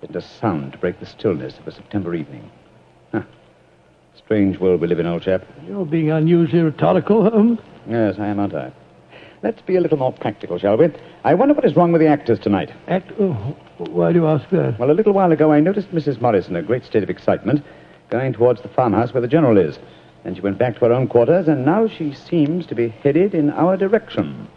isn't 0.00 0.14
a 0.14 0.22
sound 0.22 0.74
to 0.74 0.78
break 0.78 1.00
the 1.00 1.06
stillness 1.06 1.58
of 1.58 1.66
a 1.66 1.72
September 1.72 2.14
evening. 2.14 2.48
Huh. 4.14 4.20
Strange 4.24 4.58
world 4.58 4.80
we 4.80 4.86
live 4.88 5.00
in, 5.00 5.06
old 5.06 5.22
chap. 5.22 5.42
You're 5.66 5.84
being 5.84 6.10
unusually 6.10 6.62
rhetorical, 6.62 7.28
Holmes. 7.30 7.58
Yes, 7.88 8.16
I 8.18 8.26
am, 8.28 8.40
aren't 8.40 8.54
I? 8.54 8.72
Let's 9.42 9.60
be 9.62 9.76
a 9.76 9.80
little 9.80 9.98
more 9.98 10.12
practical, 10.12 10.58
shall 10.58 10.78
we? 10.78 10.88
I 11.22 11.34
wonder 11.34 11.54
what 11.54 11.66
is 11.66 11.76
wrong 11.76 11.92
with 11.92 12.00
the 12.00 12.06
actors 12.06 12.38
tonight. 12.38 12.72
Act. 12.88 13.12
Oh, 13.20 13.56
why 13.76 14.12
do 14.12 14.20
you 14.20 14.26
ask 14.26 14.48
that? 14.50 14.78
Well, 14.78 14.90
a 14.90 14.92
little 14.92 15.12
while 15.12 15.32
ago, 15.32 15.52
I 15.52 15.60
noticed 15.60 15.90
Mrs. 15.90 16.20
Morris 16.20 16.48
in 16.48 16.56
a 16.56 16.62
great 16.62 16.84
state 16.84 17.02
of 17.02 17.10
excitement, 17.10 17.62
going 18.08 18.32
towards 18.32 18.62
the 18.62 18.68
farmhouse 18.68 19.12
where 19.12 19.20
the 19.20 19.28
general 19.28 19.58
is. 19.58 19.78
Then 20.22 20.34
she 20.34 20.40
went 20.40 20.56
back 20.56 20.74
to 20.78 20.86
her 20.86 20.92
own 20.92 21.08
quarters, 21.08 21.46
and 21.46 21.66
now 21.66 21.86
she 21.86 22.14
seems 22.14 22.66
to 22.66 22.74
be 22.74 22.88
headed 22.88 23.34
in 23.34 23.50
our 23.50 23.76
direction. 23.76 24.48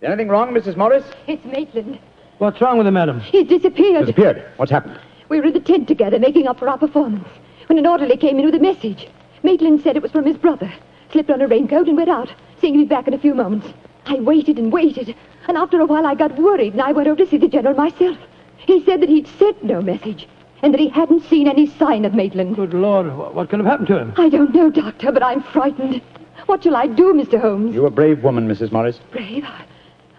Is 0.00 0.08
anything 0.08 0.28
wrong, 0.28 0.54
Mrs. 0.54 0.76
Morris? 0.76 1.04
It's 1.26 1.44
Maitland. 1.44 1.98
What's 2.38 2.60
wrong 2.62 2.78
with 2.78 2.86
him, 2.86 2.94
madam? 2.94 3.20
He's 3.20 3.48
disappeared. 3.48 4.06
Disappeared. 4.06 4.46
What's 4.56 4.70
happened? 4.70 4.98
We 5.28 5.40
were 5.40 5.46
in 5.46 5.52
the 5.52 5.60
tent 5.60 5.88
together 5.88 6.18
making 6.18 6.46
up 6.46 6.58
for 6.58 6.68
our 6.68 6.78
performance 6.78 7.28
when 7.66 7.78
an 7.78 7.86
orderly 7.86 8.16
came 8.16 8.38
in 8.38 8.44
with 8.44 8.54
a 8.54 8.58
message. 8.58 9.08
Maitland 9.42 9.82
said 9.82 9.96
it 9.96 10.02
was 10.02 10.12
from 10.12 10.24
his 10.24 10.36
brother. 10.36 10.72
Slipped 11.12 11.30
on 11.30 11.42
a 11.42 11.46
raincoat 11.46 11.88
and 11.88 11.96
went 11.96 12.08
out, 12.08 12.32
saying 12.60 12.74
he'd 12.74 12.88
be 12.88 12.94
back 12.94 13.06
in 13.06 13.14
a 13.14 13.18
few 13.18 13.34
moments. 13.34 13.68
I 14.06 14.16
waited 14.20 14.58
and 14.58 14.72
waited, 14.72 15.14
and 15.48 15.56
after 15.56 15.80
a 15.80 15.86
while 15.86 16.06
I 16.06 16.14
got 16.14 16.38
worried 16.38 16.72
and 16.72 16.82
I 16.82 16.92
went 16.92 17.08
over 17.08 17.24
to 17.24 17.30
see 17.30 17.38
the 17.38 17.48
general 17.48 17.74
myself. 17.74 18.18
He 18.58 18.84
said 18.84 19.00
that 19.00 19.08
he'd 19.08 19.28
sent 19.38 19.62
no 19.62 19.80
message 19.80 20.28
and 20.62 20.72
that 20.72 20.80
he 20.80 20.88
hadn't 20.88 21.24
seen 21.24 21.46
any 21.46 21.66
sign 21.66 22.04
of 22.04 22.14
Maitland. 22.14 22.56
Good 22.56 22.74
Lord, 22.74 23.06
what 23.34 23.50
can 23.50 23.60
have 23.60 23.68
happened 23.68 23.88
to 23.88 23.98
him? 23.98 24.14
I 24.16 24.28
don't 24.28 24.54
know, 24.54 24.70
Doctor, 24.70 25.12
but 25.12 25.22
I'm 25.22 25.42
frightened. 25.42 26.02
What 26.46 26.64
shall 26.64 26.76
I 26.76 26.86
do, 26.86 27.12
Mr. 27.12 27.40
Holmes? 27.40 27.74
You're 27.74 27.86
a 27.86 27.90
brave 27.90 28.22
woman, 28.22 28.48
Mrs. 28.48 28.72
Morris, 28.72 28.98
Brave? 29.10 29.44
I, 29.44 29.64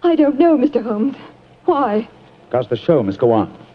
I 0.02 0.16
don't 0.16 0.38
know, 0.38 0.56
Mr. 0.56 0.82
Holmes. 0.82 1.16
Why? 1.64 2.08
because 2.48 2.68
the 2.68 2.76
show 2.76 3.02
must 3.02 3.18
go 3.18 3.32
on. 3.32 3.67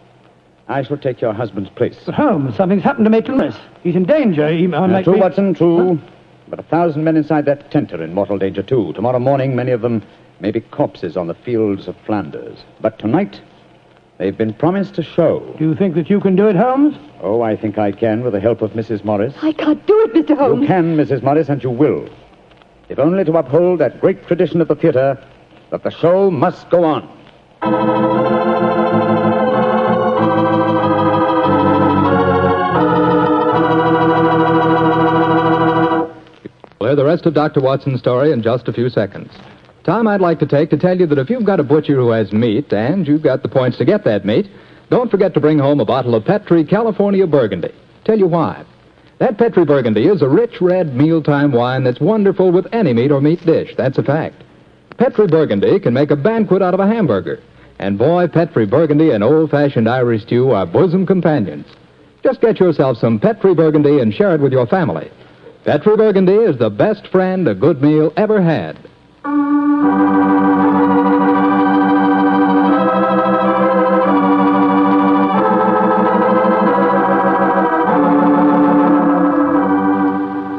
I 0.68 0.82
shall 0.82 0.96
take 0.96 1.20
your 1.20 1.32
husband's 1.34 1.70
place. 1.70 1.96
But 2.06 2.14
Holmes, 2.14 2.56
something's 2.56 2.82
happened 2.82 3.04
to 3.04 3.10
Maitland 3.10 3.38
Morris. 3.38 3.56
He's 3.82 3.96
in 3.96 4.04
danger. 4.04 4.48
He 4.48 4.66
uh, 4.72 4.82
Uh, 4.82 4.88
might 4.88 5.04
true, 5.04 5.14
be... 5.14 5.20
Watson, 5.20 5.54
true. 5.54 6.00
But 6.48 6.58
a 6.58 6.62
thousand 6.62 7.04
men 7.04 7.16
inside 7.16 7.44
that 7.46 7.70
tent 7.70 7.92
are 7.92 8.02
in 8.02 8.14
mortal 8.14 8.38
danger, 8.38 8.62
too. 8.62 8.92
Tomorrow 8.94 9.18
morning, 9.18 9.54
many 9.54 9.72
of 9.72 9.82
them 9.82 10.02
may 10.40 10.50
be 10.50 10.60
corpses 10.60 11.16
on 11.16 11.26
the 11.26 11.34
fields 11.34 11.86
of 11.88 11.96
Flanders. 12.06 12.58
But 12.80 12.98
tonight, 12.98 13.40
they've 14.18 14.36
been 14.36 14.54
promised 14.54 14.98
a 14.98 15.02
show. 15.02 15.54
Do 15.58 15.64
you 15.64 15.74
think 15.74 15.94
that 15.96 16.08
you 16.08 16.20
can 16.20 16.34
do 16.36 16.48
it, 16.48 16.56
Holmes? 16.56 16.96
Oh, 17.20 17.42
I 17.42 17.56
think 17.56 17.76
I 17.78 17.92
can 17.92 18.22
with 18.22 18.32
the 18.32 18.40
help 18.40 18.62
of 18.62 18.72
Mrs. 18.72 19.04
Morris. 19.04 19.34
I 19.42 19.52
can't 19.52 19.84
do 19.86 20.00
it, 20.04 20.14
Mr. 20.14 20.36
Holmes. 20.36 20.62
You 20.62 20.66
can, 20.66 20.96
Mrs. 20.96 21.22
Morris, 21.22 21.48
and 21.50 21.62
you 21.62 21.70
will. 21.70 22.08
If 22.88 22.98
only 22.98 23.24
to 23.24 23.36
uphold 23.36 23.80
that 23.80 24.00
great 24.00 24.26
tradition 24.26 24.60
of 24.60 24.68
the 24.68 24.74
theater 24.76 25.22
that 25.70 25.82
the 25.82 25.90
show 25.90 26.30
must 26.30 26.68
go 26.70 26.84
on. 26.84 27.10
The 36.94 37.04
rest 37.04 37.26
of 37.26 37.34
Dr. 37.34 37.60
Watson's 37.60 38.00
story 38.00 38.32
in 38.32 38.42
just 38.42 38.68
a 38.68 38.72
few 38.72 38.88
seconds. 38.88 39.30
Time 39.84 40.08
I'd 40.08 40.20
like 40.20 40.38
to 40.38 40.46
take 40.46 40.70
to 40.70 40.78
tell 40.78 40.98
you 40.98 41.06
that 41.06 41.18
if 41.18 41.28
you've 41.28 41.44
got 41.44 41.60
a 41.60 41.64
butcher 41.64 41.94
who 41.94 42.10
has 42.10 42.32
meat 42.32 42.72
and 42.72 43.06
you've 43.06 43.22
got 43.22 43.42
the 43.42 43.48
points 43.48 43.76
to 43.78 43.84
get 43.84 44.04
that 44.04 44.24
meat, 44.24 44.48
don't 44.90 45.10
forget 45.10 45.34
to 45.34 45.40
bring 45.40 45.58
home 45.58 45.80
a 45.80 45.84
bottle 45.84 46.14
of 46.14 46.24
Petri 46.24 46.64
California 46.64 47.26
Burgundy. 47.26 47.72
Tell 48.04 48.18
you 48.18 48.26
why. 48.26 48.64
That 49.18 49.38
Petri 49.38 49.64
Burgundy 49.64 50.06
is 50.06 50.22
a 50.22 50.28
rich 50.28 50.60
red 50.60 50.94
mealtime 50.94 51.52
wine 51.52 51.84
that's 51.84 52.00
wonderful 52.00 52.50
with 52.50 52.66
any 52.72 52.92
meat 52.92 53.12
or 53.12 53.20
meat 53.20 53.44
dish. 53.44 53.74
That's 53.76 53.98
a 53.98 54.02
fact. 54.02 54.42
Petri 54.96 55.26
Burgundy 55.26 55.78
can 55.80 55.94
make 55.94 56.10
a 56.10 56.16
banquet 56.16 56.62
out 56.62 56.74
of 56.74 56.80
a 56.80 56.86
hamburger. 56.86 57.40
And 57.78 57.98
boy, 57.98 58.28
Petri 58.28 58.66
Burgundy 58.66 59.10
and 59.10 59.24
old-fashioned 59.24 59.88
Irish 59.88 60.22
stew 60.22 60.50
are 60.50 60.66
bosom 60.66 61.06
companions. 61.06 61.66
Just 62.22 62.40
get 62.40 62.60
yourself 62.60 62.98
some 62.98 63.18
Petri 63.18 63.54
Burgundy 63.54 64.00
and 64.00 64.14
share 64.14 64.34
it 64.34 64.40
with 64.40 64.52
your 64.52 64.66
family. 64.66 65.10
Petri 65.64 65.96
Burgundy 65.96 66.34
is 66.34 66.58
the 66.58 66.68
best 66.68 67.06
friend 67.08 67.48
a 67.48 67.54
good 67.54 67.80
meal 67.80 68.12
ever 68.18 68.42
had. 68.42 68.76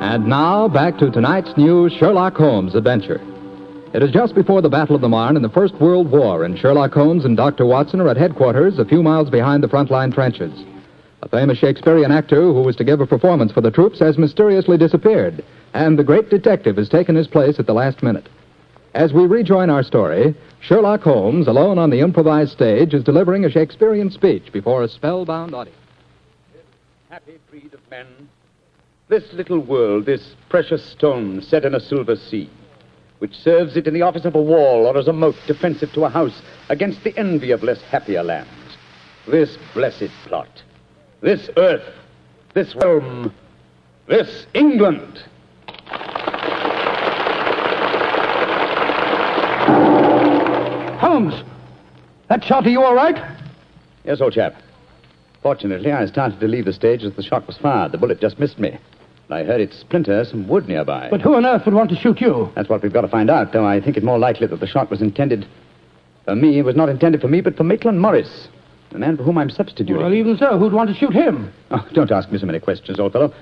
And 0.02 0.26
now, 0.26 0.68
back 0.68 0.98
to 0.98 1.12
tonight's 1.12 1.56
new 1.56 1.88
Sherlock 2.00 2.36
Holmes 2.36 2.74
adventure. 2.74 3.22
It 3.94 4.02
is 4.02 4.10
just 4.10 4.34
before 4.34 4.64
the 4.64 4.70
Battle 4.70 4.96
of 4.96 5.02
the 5.02 5.08
Marne 5.08 5.36
in 5.36 5.44
the 5.44 5.50
First 5.50 5.76
World 5.76 6.10
War, 6.10 6.46
and 6.46 6.58
Sherlock 6.58 6.94
Holmes 6.94 7.26
and 7.26 7.38
Dr. 7.38 7.68
Watson 7.68 8.02
are 8.02 8.10
at 8.10 8.18
headquarters 8.18 8.80
a 8.80 8.86
few 8.86 9.04
miles 9.04 9.30
behind 9.30 9.62
the 9.62 9.70
front 9.70 9.92
line 9.92 10.12
trenches. 10.12 10.66
Famous 11.36 11.58
Shakespearean 11.58 12.14
actor 12.14 12.42
who 12.42 12.62
was 12.62 12.78
to 12.78 12.86
give 12.86 13.02
a 13.02 13.06
performance 13.06 13.52
for 13.52 13.60
the 13.60 13.70
troops 13.70 14.00
has 14.00 14.18
mysteriously 14.18 14.78
disappeared, 14.78 15.44
and 15.74 16.00
the 16.00 16.04
great 16.04 16.30
detective 16.30 16.78
has 16.78 16.88
taken 16.88 17.14
his 17.14 17.28
place 17.28 17.60
at 17.60 17.66
the 17.66 17.74
last 17.74 18.02
minute. 18.02 18.30
As 18.94 19.12
we 19.12 19.26
rejoin 19.26 19.70
our 19.70 19.84
story, 19.84 20.34
Sherlock 20.62 21.02
Holmes, 21.02 21.48
alone 21.48 21.78
on 21.78 21.90
the 21.90 22.00
improvised 22.00 22.54
stage, 22.54 22.94
is 22.94 23.04
delivering 23.04 23.44
a 23.44 23.50
Shakespearean 23.50 24.12
speech 24.12 24.50
before 24.54 24.82
a 24.82 24.88
spellbound 24.88 25.54
audience. 25.54 25.78
Happy 27.10 27.38
breed 27.50 27.74
of 27.74 27.82
men. 27.92 28.08
This 29.10 29.34
little 29.34 29.60
world, 29.60 30.06
this 30.06 30.36
precious 30.48 30.86
stone 30.86 31.42
set 31.42 31.66
in 31.66 31.76
a 31.76 31.82
silver 31.82 32.16
sea, 32.16 32.50
which 33.20 33.36
serves 33.36 33.76
it 33.76 33.88
in 33.88 33.94
the 33.94 34.04
office 34.04 34.24
of 34.24 34.36
a 34.36 34.42
wall 34.42 34.86
or 34.86 34.98
as 34.98 35.10
a 35.10 35.14
moat 35.14 35.36
defensive 35.48 35.92
to 35.92 36.06
a 36.06 36.10
house 36.10 36.42
against 36.70 37.04
the 37.04 37.18
envy 37.18 37.52
of 37.52 37.62
less 37.62 37.82
happier 37.82 38.24
lands. 38.24 38.50
This 39.28 39.58
blessed 39.74 40.12
plot, 40.28 40.48
this 41.26 41.50
earth, 41.58 41.82
this 42.54 42.76
realm, 42.76 43.34
this 44.08 44.46
England. 44.54 45.24
Holmes! 51.00 51.34
That 52.30 52.44
shot, 52.44 52.68
are 52.68 52.70
you 52.70 52.84
all 52.84 52.94
right? 52.94 53.18
Yes, 54.04 54.22
old 54.22 54.34
chap. 54.34 54.54
Fortunately, 55.42 55.92
I 55.92 56.06
started 56.06 56.40
to 56.40 56.48
leave 56.48 56.66
the 56.66 56.74
stage 56.74 57.04
as 57.04 57.16
the 57.16 57.24
shot 57.24 57.48
was 57.48 57.58
fired. 57.58 57.92
The 57.92 57.98
bullet 57.98 58.22
just 58.22 58.38
missed 58.38 58.60
me. 58.60 58.78
I 59.32 59.44
heard 59.44 59.62
it 59.62 59.74
splinter 59.74 60.24
some 60.26 60.48
wood 60.48 60.68
nearby. 60.68 61.08
But 61.10 61.22
who 61.22 61.34
on 61.34 61.48
earth 61.48 61.66
would 61.66 61.74
want 61.74 61.90
to 61.90 61.96
shoot 61.96 62.22
you? 62.22 62.52
That's 62.54 62.70
what 62.70 62.84
we've 62.84 62.94
got 62.94 63.02
to 63.02 63.08
find 63.08 63.32
out, 63.32 63.52
though 63.52 63.66
I 63.66 63.82
think 63.82 63.98
it 63.98 64.04
more 64.04 64.20
likely 64.20 64.46
that 64.46 64.60
the 64.60 64.68
shot 64.68 64.92
was 64.92 65.02
intended 65.02 65.48
for 66.26 66.36
me. 66.36 66.60
It 66.60 66.66
was 66.66 66.76
not 66.76 66.88
intended 66.88 67.20
for 67.20 67.28
me, 67.28 67.42
but 67.42 67.58
for 67.58 67.64
Maitland 67.64 68.00
Morris. 68.00 68.48
The 68.96 69.00
man 69.00 69.18
for 69.18 69.24
whom 69.24 69.38
I'm 69.38 69.50
substituting. 69.50 69.98
Well, 69.98 70.14
even 70.14 70.38
so, 70.38 70.58
who'd 70.58 70.72
want 70.72 70.90
to 70.90 70.96
shoot 70.96 71.12
him? 71.12 71.52
Oh, 71.70 71.86
don't 71.92 72.10
ask 72.12 72.32
me 72.32 72.40
so 72.40 72.46
many 72.46 72.62
questions, 72.62 72.98
old 72.98 73.12
fellow. 73.12 73.34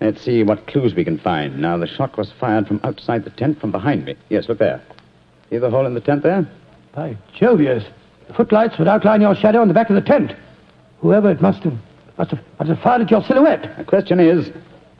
Let's 0.00 0.22
see 0.22 0.42
what 0.42 0.66
clues 0.66 0.94
we 0.94 1.04
can 1.04 1.18
find. 1.18 1.60
Now, 1.60 1.76
the 1.76 1.86
shot 1.86 2.16
was 2.16 2.32
fired 2.40 2.66
from 2.66 2.80
outside 2.84 3.24
the 3.24 3.30
tent 3.30 3.60
from 3.60 3.70
behind 3.70 4.06
me. 4.06 4.16
Yes, 4.30 4.48
look 4.48 4.56
there. 4.56 4.80
See 5.50 5.58
the 5.58 5.68
hole 5.68 5.84
in 5.84 5.92
the 5.92 6.00
tent 6.00 6.22
there? 6.22 6.48
By 6.94 7.18
Jove, 7.38 7.60
yes. 7.60 7.84
The 8.28 8.32
footlights 8.32 8.78
would 8.78 8.88
outline 8.88 9.20
your 9.20 9.34
shadow 9.34 9.60
on 9.60 9.68
the 9.68 9.74
back 9.74 9.90
of 9.90 9.94
the 9.94 10.00
tent. 10.00 10.32
Whoever 11.02 11.30
it 11.30 11.42
must 11.42 11.64
have, 11.64 11.76
must 12.16 12.30
have, 12.30 12.40
must 12.58 12.70
have 12.70 12.80
fired 12.80 13.02
at 13.02 13.10
your 13.10 13.22
silhouette. 13.24 13.76
The 13.76 13.84
question 13.84 14.18
is, 14.20 14.50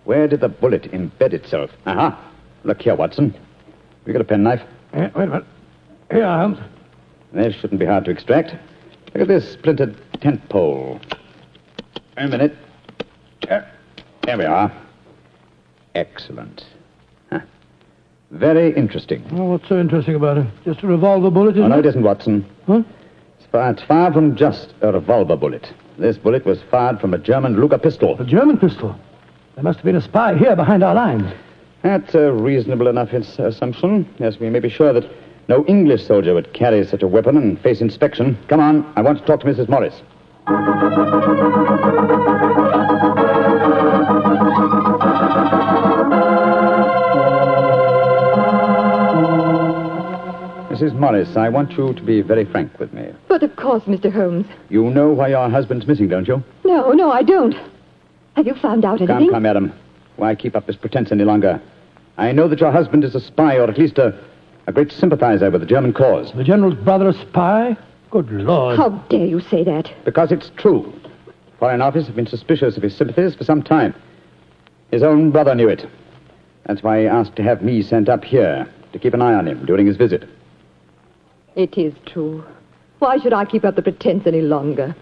where 0.04 0.28
did 0.28 0.40
the 0.40 0.50
bullet 0.50 0.82
embed 0.92 1.32
itself? 1.32 1.70
Aha. 1.86 2.30
Look 2.64 2.82
here, 2.82 2.94
Watson. 2.94 3.34
You 4.04 4.12
got 4.12 4.20
a 4.20 4.26
penknife? 4.26 4.60
Eh, 4.92 5.08
wait 5.16 5.24
a 5.24 5.26
minute. 5.28 5.44
Here, 6.10 6.26
Holmes. 6.26 6.58
This 7.32 7.54
shouldn't 7.54 7.80
be 7.80 7.86
hard 7.86 8.04
to 8.04 8.10
extract. 8.10 8.54
Look 9.14 9.22
at 9.22 9.28
this 9.28 9.52
splintered 9.52 9.96
tent 10.20 10.46
pole. 10.48 11.00
Wait 12.16 12.24
a 12.24 12.28
minute. 12.28 12.56
There, 13.46 13.70
there 14.22 14.38
we 14.38 14.44
are. 14.44 14.72
Excellent. 15.94 16.64
Huh. 17.30 17.40
Very 18.32 18.74
interesting. 18.74 19.24
Oh, 19.32 19.44
what's 19.44 19.68
so 19.68 19.78
interesting 19.78 20.16
about 20.16 20.38
it? 20.38 20.46
Just 20.64 20.82
a 20.82 20.86
revolver 20.88 21.30
bullet, 21.30 21.56
Oh, 21.58 21.68
no, 21.68 21.76
it 21.78 21.86
it? 21.86 21.90
isn't, 21.90 22.02
Watson. 22.02 22.44
Huh? 22.66 22.82
It's 23.38 23.46
far, 23.52 23.70
it's 23.70 23.82
far 23.84 24.12
from 24.12 24.34
just 24.34 24.74
a 24.80 24.90
revolver 24.92 25.36
bullet. 25.36 25.72
This 25.96 26.18
bullet 26.18 26.44
was 26.44 26.60
fired 26.70 27.00
from 27.00 27.14
a 27.14 27.18
German 27.18 27.60
Luger 27.60 27.78
pistol. 27.78 28.20
A 28.20 28.24
German 28.24 28.58
pistol. 28.58 28.98
There 29.54 29.62
must 29.62 29.78
have 29.78 29.84
been 29.84 29.94
a 29.96 30.00
spy 30.00 30.36
here 30.36 30.56
behind 30.56 30.82
our 30.82 30.94
lines. 30.94 31.32
That's 31.82 32.14
a 32.16 32.32
reasonable 32.32 32.88
enough 32.88 33.12
assumption. 33.12 34.12
Yes, 34.18 34.40
we 34.40 34.50
may 34.50 34.58
be 34.58 34.70
sure 34.70 34.92
that 34.92 35.08
no 35.48 35.64
English 35.66 36.06
soldier 36.06 36.34
would 36.34 36.52
carry 36.52 36.84
such 36.86 37.02
a 37.02 37.08
weapon 37.08 37.36
and 37.36 37.60
face 37.60 37.80
inspection. 37.80 38.38
Come 38.48 38.60
on, 38.60 38.92
I 38.96 39.02
want 39.02 39.18
to 39.18 39.24
talk 39.24 39.40
to 39.40 39.46
Mrs. 39.46 39.68
Morris. 39.68 40.00
Mrs. 50.70 50.94
Morris, 50.94 51.36
I 51.36 51.48
want 51.48 51.72
you 51.72 51.92
to 51.94 52.02
be 52.02 52.20
very 52.20 52.44
frank 52.44 52.78
with 52.80 52.92
me. 52.92 53.08
But 53.28 53.42
of 53.42 53.54
course, 53.56 53.84
Mr. 53.84 54.12
Holmes. 54.12 54.46
You 54.70 54.90
know 54.90 55.10
why 55.10 55.28
your 55.28 55.48
husband's 55.48 55.86
missing, 55.86 56.08
don't 56.08 56.26
you? 56.26 56.42
No, 56.64 56.90
no, 56.92 57.12
I 57.12 57.22
don't. 57.22 57.54
Have 58.34 58.46
you 58.46 58.54
found 58.54 58.84
out 58.84 59.00
anything? 59.00 59.26
Come, 59.26 59.30
come, 59.30 59.42
madam. 59.44 59.72
Why 60.16 60.34
keep 60.34 60.56
up 60.56 60.66
this 60.66 60.76
pretense 60.76 61.12
any 61.12 61.24
longer? 61.24 61.60
I 62.18 62.32
know 62.32 62.48
that 62.48 62.60
your 62.60 62.72
husband 62.72 63.04
is 63.04 63.14
a 63.14 63.20
spy, 63.20 63.56
or 63.56 63.70
at 63.70 63.78
least 63.78 63.98
a, 63.98 64.18
a 64.66 64.72
great 64.72 64.92
sympathizer 64.92 65.50
with 65.50 65.60
the 65.60 65.66
German 65.66 65.92
cause. 65.92 66.32
The 66.32 66.44
general's 66.44 66.74
brother 66.74 67.08
a 67.08 67.12
spy? 67.12 67.76
Good 68.10 68.30
Lord. 68.30 68.76
How 68.76 68.90
dare 69.08 69.26
you 69.26 69.40
say 69.40 69.64
that? 69.64 69.92
Because 70.04 70.32
it's 70.32 70.50
true. 70.56 70.92
Foreign 71.58 71.82
Office 71.82 72.06
have 72.06 72.16
been 72.16 72.26
suspicious 72.26 72.76
of 72.76 72.82
his 72.82 72.96
sympathies 72.96 73.34
for 73.34 73.44
some 73.44 73.62
time. 73.62 73.94
His 74.90 75.02
own 75.02 75.30
brother 75.30 75.54
knew 75.54 75.68
it. 75.68 75.86
That's 76.66 76.82
why 76.82 77.00
he 77.00 77.06
asked 77.06 77.36
to 77.36 77.42
have 77.42 77.62
me 77.62 77.82
sent 77.82 78.08
up 78.08 78.24
here 78.24 78.68
to 78.92 78.98
keep 78.98 79.14
an 79.14 79.22
eye 79.22 79.34
on 79.34 79.46
him 79.46 79.66
during 79.66 79.86
his 79.86 79.96
visit. 79.96 80.28
It 81.56 81.76
is 81.76 81.94
true. 82.06 82.44
Why 83.00 83.18
should 83.18 83.32
I 83.32 83.44
keep 83.44 83.64
up 83.64 83.76
the 83.76 83.82
pretense 83.82 84.26
any 84.26 84.40
longer? 84.40 84.94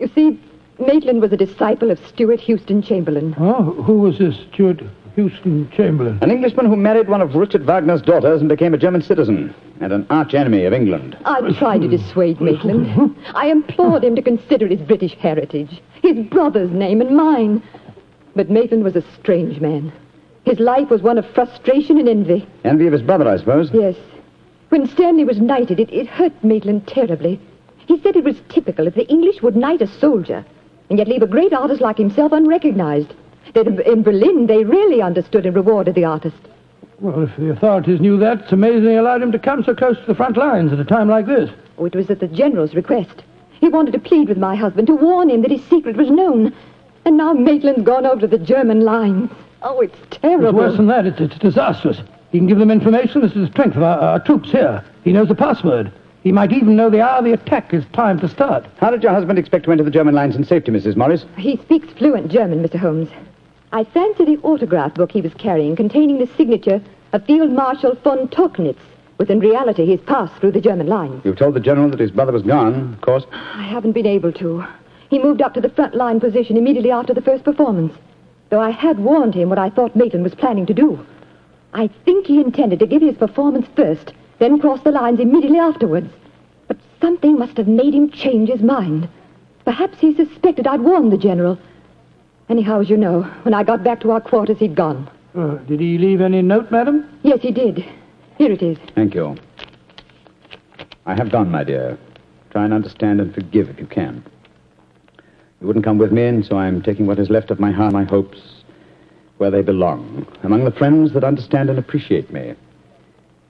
You 0.00 0.08
see, 0.14 0.40
Maitland 0.78 1.20
was 1.20 1.32
a 1.32 1.36
disciple 1.36 1.90
of 1.90 2.04
Stuart 2.06 2.40
Houston 2.40 2.82
Chamberlain. 2.82 3.34
Oh, 3.38 3.72
who 3.82 3.98
was 3.98 4.18
this 4.18 4.36
Stuart 4.52 4.82
Houston 5.14 5.70
Chamberlain? 5.70 6.18
An 6.22 6.30
Englishman 6.30 6.66
who 6.66 6.76
married 6.76 7.08
one 7.08 7.22
of 7.22 7.34
Richard 7.34 7.64
Wagner's 7.64 8.02
daughters 8.02 8.40
and 8.40 8.48
became 8.48 8.74
a 8.74 8.78
German 8.78 9.02
citizen, 9.02 9.54
and 9.80 9.92
an 9.92 10.06
arch 10.10 10.34
enemy 10.34 10.64
of 10.64 10.72
England. 10.72 11.16
I 11.24 11.52
tried 11.52 11.82
to 11.82 11.88
dissuade 11.88 12.40
Maitland. 12.40 13.16
I 13.34 13.46
implored 13.46 14.04
him 14.04 14.16
to 14.16 14.22
consider 14.22 14.66
his 14.66 14.80
British 14.80 15.14
heritage, 15.14 15.80
his 16.02 16.26
brother's 16.26 16.70
name 16.70 17.00
and 17.00 17.16
mine. 17.16 17.62
But 18.34 18.50
Maitland 18.50 18.82
was 18.82 18.96
a 18.96 19.04
strange 19.20 19.60
man. 19.60 19.92
His 20.44 20.58
life 20.58 20.90
was 20.90 21.02
one 21.02 21.16
of 21.18 21.26
frustration 21.30 21.98
and 21.98 22.08
envy. 22.08 22.46
Envy 22.64 22.86
of 22.86 22.92
his 22.92 23.02
brother, 23.02 23.28
I 23.28 23.38
suppose. 23.38 23.70
Yes. 23.72 23.96
When 24.70 24.88
Stanley 24.88 25.24
was 25.24 25.40
knighted, 25.40 25.78
it, 25.78 25.92
it 25.92 26.08
hurt 26.08 26.32
Maitland 26.42 26.86
terribly. 26.86 27.40
He 27.86 28.00
said 28.00 28.16
it 28.16 28.24
was 28.24 28.40
typical 28.48 28.86
that 28.86 28.94
the 28.94 29.08
English 29.08 29.42
would 29.42 29.56
knight 29.56 29.82
a 29.82 29.86
soldier 29.86 30.44
and 30.90 30.98
yet 30.98 31.08
leave 31.08 31.22
a 31.22 31.26
great 31.26 31.52
artist 31.52 31.80
like 31.80 31.96
himself 31.96 32.32
unrecognized. 32.32 33.14
That 33.54 33.66
in 33.66 34.02
Berlin, 34.02 34.46
they 34.46 34.64
really 34.64 35.00
understood 35.00 35.46
and 35.46 35.54
rewarded 35.54 35.94
the 35.94 36.04
artist. 36.04 36.36
Well, 37.00 37.22
if 37.22 37.36
the 37.36 37.50
authorities 37.50 38.00
knew 38.00 38.18
that, 38.18 38.42
it's 38.42 38.52
amazing 38.52 38.84
they 38.84 38.96
allowed 38.96 39.22
him 39.22 39.32
to 39.32 39.38
come 39.38 39.64
so 39.64 39.74
close 39.74 39.96
to 39.98 40.06
the 40.06 40.14
front 40.14 40.36
lines 40.36 40.72
at 40.72 40.80
a 40.80 40.84
time 40.84 41.08
like 41.08 41.26
this. 41.26 41.50
Oh, 41.78 41.84
it 41.84 41.94
was 41.94 42.10
at 42.10 42.20
the 42.20 42.28
general's 42.28 42.74
request. 42.74 43.22
He 43.60 43.68
wanted 43.68 43.92
to 43.92 43.98
plead 43.98 44.28
with 44.28 44.38
my 44.38 44.56
husband 44.56 44.86
to 44.88 44.94
warn 44.94 45.30
him 45.30 45.42
that 45.42 45.50
his 45.50 45.64
secret 45.64 45.96
was 45.96 46.10
known. 46.10 46.52
And 47.04 47.16
now 47.16 47.32
Maitland's 47.32 47.82
gone 47.82 48.06
over 48.06 48.20
to 48.20 48.26
the 48.26 48.38
German 48.38 48.80
lines. 48.80 49.30
Oh, 49.62 49.80
it's 49.80 49.98
terrible. 50.10 50.48
It's 50.48 50.56
worse 50.56 50.76
than 50.76 50.86
that. 50.88 51.06
It's, 51.06 51.20
it's 51.20 51.38
disastrous. 51.38 52.00
He 52.32 52.38
can 52.38 52.46
give 52.46 52.58
them 52.58 52.70
information 52.70 53.20
This 53.20 53.32
is 53.32 53.46
the 53.46 53.52
strength 53.52 53.76
of 53.76 53.82
our, 53.82 53.98
our 53.98 54.20
troops 54.20 54.50
here. 54.50 54.84
He 55.04 55.12
knows 55.12 55.28
the 55.28 55.34
password. 55.34 55.92
He 56.22 56.32
might 56.32 56.52
even 56.52 56.74
know 56.74 56.90
the 56.90 57.02
hour 57.02 57.22
the 57.22 57.32
attack 57.32 57.72
is 57.74 57.84
timed 57.92 58.22
to 58.22 58.28
start. 58.28 58.66
How 58.78 58.90
did 58.90 59.02
your 59.02 59.12
husband 59.12 59.38
expect 59.38 59.66
to 59.66 59.72
enter 59.72 59.84
the 59.84 59.90
German 59.90 60.14
lines 60.14 60.34
in 60.34 60.44
safety, 60.44 60.72
Mrs. 60.72 60.96
Morris? 60.96 61.24
He 61.36 61.58
speaks 61.58 61.92
fluent 61.92 62.30
German, 62.30 62.62
Mr. 62.62 62.78
Holmes. 62.78 63.10
I 63.74 63.82
fancy 63.82 64.24
the 64.24 64.38
autograph 64.44 64.94
book 64.94 65.10
he 65.10 65.20
was 65.20 65.34
carrying 65.34 65.74
containing 65.74 66.18
the 66.18 66.28
signature 66.36 66.80
of 67.12 67.26
Field 67.26 67.50
Marshal 67.50 67.96
von 68.04 68.28
Tauchnitz 68.28 68.78
was 69.18 69.28
in 69.28 69.40
reality 69.40 69.84
his 69.84 70.00
pass 70.02 70.30
through 70.38 70.52
the 70.52 70.60
German 70.60 70.86
lines. 70.86 71.24
You've 71.24 71.38
told 71.38 71.54
the 71.54 71.60
general 71.60 71.90
that 71.90 71.98
his 71.98 72.12
brother 72.12 72.30
was 72.30 72.44
gone, 72.44 72.94
of 72.94 73.00
course. 73.00 73.24
I 73.32 73.64
haven't 73.64 73.90
been 73.90 74.06
able 74.06 74.30
to. 74.34 74.64
He 75.10 75.18
moved 75.18 75.42
up 75.42 75.54
to 75.54 75.60
the 75.60 75.70
front 75.70 75.96
line 75.96 76.20
position 76.20 76.56
immediately 76.56 76.92
after 76.92 77.12
the 77.12 77.20
first 77.20 77.42
performance, 77.42 77.92
though 78.48 78.60
I 78.60 78.70
had 78.70 79.00
warned 79.00 79.34
him 79.34 79.48
what 79.48 79.58
I 79.58 79.70
thought 79.70 79.96
Maitland 79.96 80.22
was 80.22 80.36
planning 80.36 80.66
to 80.66 80.74
do. 80.74 81.04
I 81.72 81.88
think 82.04 82.28
he 82.28 82.40
intended 82.40 82.78
to 82.78 82.86
give 82.86 83.02
his 83.02 83.16
performance 83.16 83.66
first, 83.74 84.12
then 84.38 84.60
cross 84.60 84.82
the 84.82 84.92
lines 84.92 85.18
immediately 85.18 85.58
afterwards. 85.58 86.12
But 86.68 86.76
something 87.00 87.36
must 87.36 87.56
have 87.56 87.66
made 87.66 87.92
him 87.92 88.08
change 88.08 88.50
his 88.50 88.62
mind. 88.62 89.08
Perhaps 89.64 89.98
he 89.98 90.14
suspected 90.14 90.68
I'd 90.68 90.80
warned 90.80 91.10
the 91.10 91.18
general. 91.18 91.58
Anyhow, 92.48 92.80
as 92.80 92.90
you 92.90 92.96
know, 92.96 93.22
when 93.42 93.54
I 93.54 93.62
got 93.62 93.82
back 93.82 94.00
to 94.00 94.10
our 94.10 94.20
quarters, 94.20 94.58
he'd 94.58 94.74
gone. 94.74 95.10
Uh, 95.34 95.56
did 95.66 95.80
he 95.80 95.98
leave 95.98 96.20
any 96.20 96.42
note, 96.42 96.70
madam? 96.70 97.08
Yes, 97.22 97.40
he 97.40 97.50
did. 97.50 97.78
Here 98.36 98.52
it 98.52 98.62
is. 98.62 98.78
Thank 98.94 99.14
you. 99.14 99.36
I 101.06 101.14
have 101.14 101.30
gone, 101.30 101.50
my 101.50 101.64
dear. 101.64 101.98
Try 102.50 102.64
and 102.64 102.74
understand 102.74 103.20
and 103.20 103.34
forgive 103.34 103.68
if 103.68 103.78
you 103.78 103.86
can. 103.86 104.24
You 105.60 105.66
wouldn't 105.66 105.84
come 105.84 105.98
with 105.98 106.12
me, 106.12 106.24
and 106.24 106.44
so 106.44 106.58
I'm 106.58 106.82
taking 106.82 107.06
what 107.06 107.18
is 107.18 107.30
left 107.30 107.50
of 107.50 107.58
my 107.58 107.72
heart, 107.72 107.92
my 107.92 108.04
hopes, 108.04 108.38
where 109.38 109.50
they 109.50 109.62
belong, 109.62 110.26
among 110.42 110.64
the 110.64 110.70
friends 110.70 111.12
that 111.14 111.24
understand 111.24 111.70
and 111.70 111.78
appreciate 111.78 112.30
me. 112.30 112.54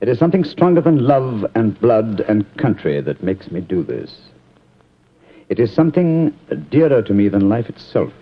It 0.00 0.08
is 0.08 0.18
something 0.18 0.44
stronger 0.44 0.80
than 0.80 1.06
love 1.06 1.44
and 1.54 1.78
blood 1.80 2.20
and 2.28 2.46
country 2.56 3.00
that 3.00 3.22
makes 3.22 3.50
me 3.50 3.60
do 3.60 3.82
this. 3.82 4.14
It 5.48 5.58
is 5.58 5.72
something 5.72 6.30
dearer 6.70 7.02
to 7.02 7.12
me 7.12 7.28
than 7.28 7.48
life 7.48 7.68
itself. 7.68 8.12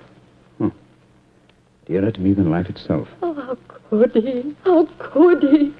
Dearer 1.86 2.10
to 2.10 2.20
me 2.20 2.32
than 2.32 2.50
life 2.50 2.68
itself. 2.68 3.08
Oh, 3.22 3.34
how 3.34 3.56
could 3.90 4.12
he? 4.12 4.54
How 4.64 4.86
could 4.98 5.42
he? 5.42 5.74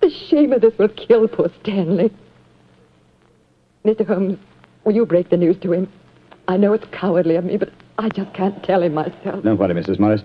The 0.00 0.10
shame 0.10 0.52
of 0.52 0.60
this 0.62 0.76
will 0.78 0.88
kill 0.88 1.28
poor 1.28 1.50
Stanley. 1.62 2.10
Mr. 3.84 4.06
Holmes, 4.06 4.38
will 4.84 4.94
you 4.94 5.04
break 5.04 5.28
the 5.30 5.36
news 5.36 5.56
to 5.58 5.72
him? 5.72 5.90
I 6.48 6.56
know 6.56 6.72
it's 6.72 6.86
cowardly 6.92 7.36
of 7.36 7.44
me, 7.44 7.56
but 7.56 7.70
I 7.98 8.08
just 8.08 8.32
can't 8.34 8.62
tell 8.64 8.82
him 8.82 8.94
myself. 8.94 9.42
Don't 9.44 9.58
worry, 9.58 9.74
Mrs. 9.74 9.98
Morris. 9.98 10.22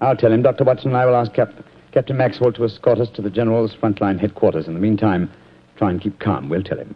I'll 0.00 0.16
tell 0.16 0.32
him. 0.32 0.42
Dr. 0.42 0.64
Watson 0.64 0.88
and 0.90 0.96
I 0.96 1.06
will 1.06 1.16
ask 1.16 1.32
Cap- 1.32 1.54
Captain 1.92 2.16
Maxwell 2.16 2.52
to 2.52 2.64
escort 2.64 2.98
us 2.98 3.08
to 3.10 3.22
the 3.22 3.30
General's 3.30 3.74
frontline 3.74 4.18
headquarters. 4.20 4.66
In 4.66 4.74
the 4.74 4.80
meantime, 4.80 5.30
try 5.76 5.90
and 5.90 6.00
keep 6.00 6.18
calm. 6.18 6.48
We'll 6.48 6.62
tell 6.62 6.78
him. 6.78 6.94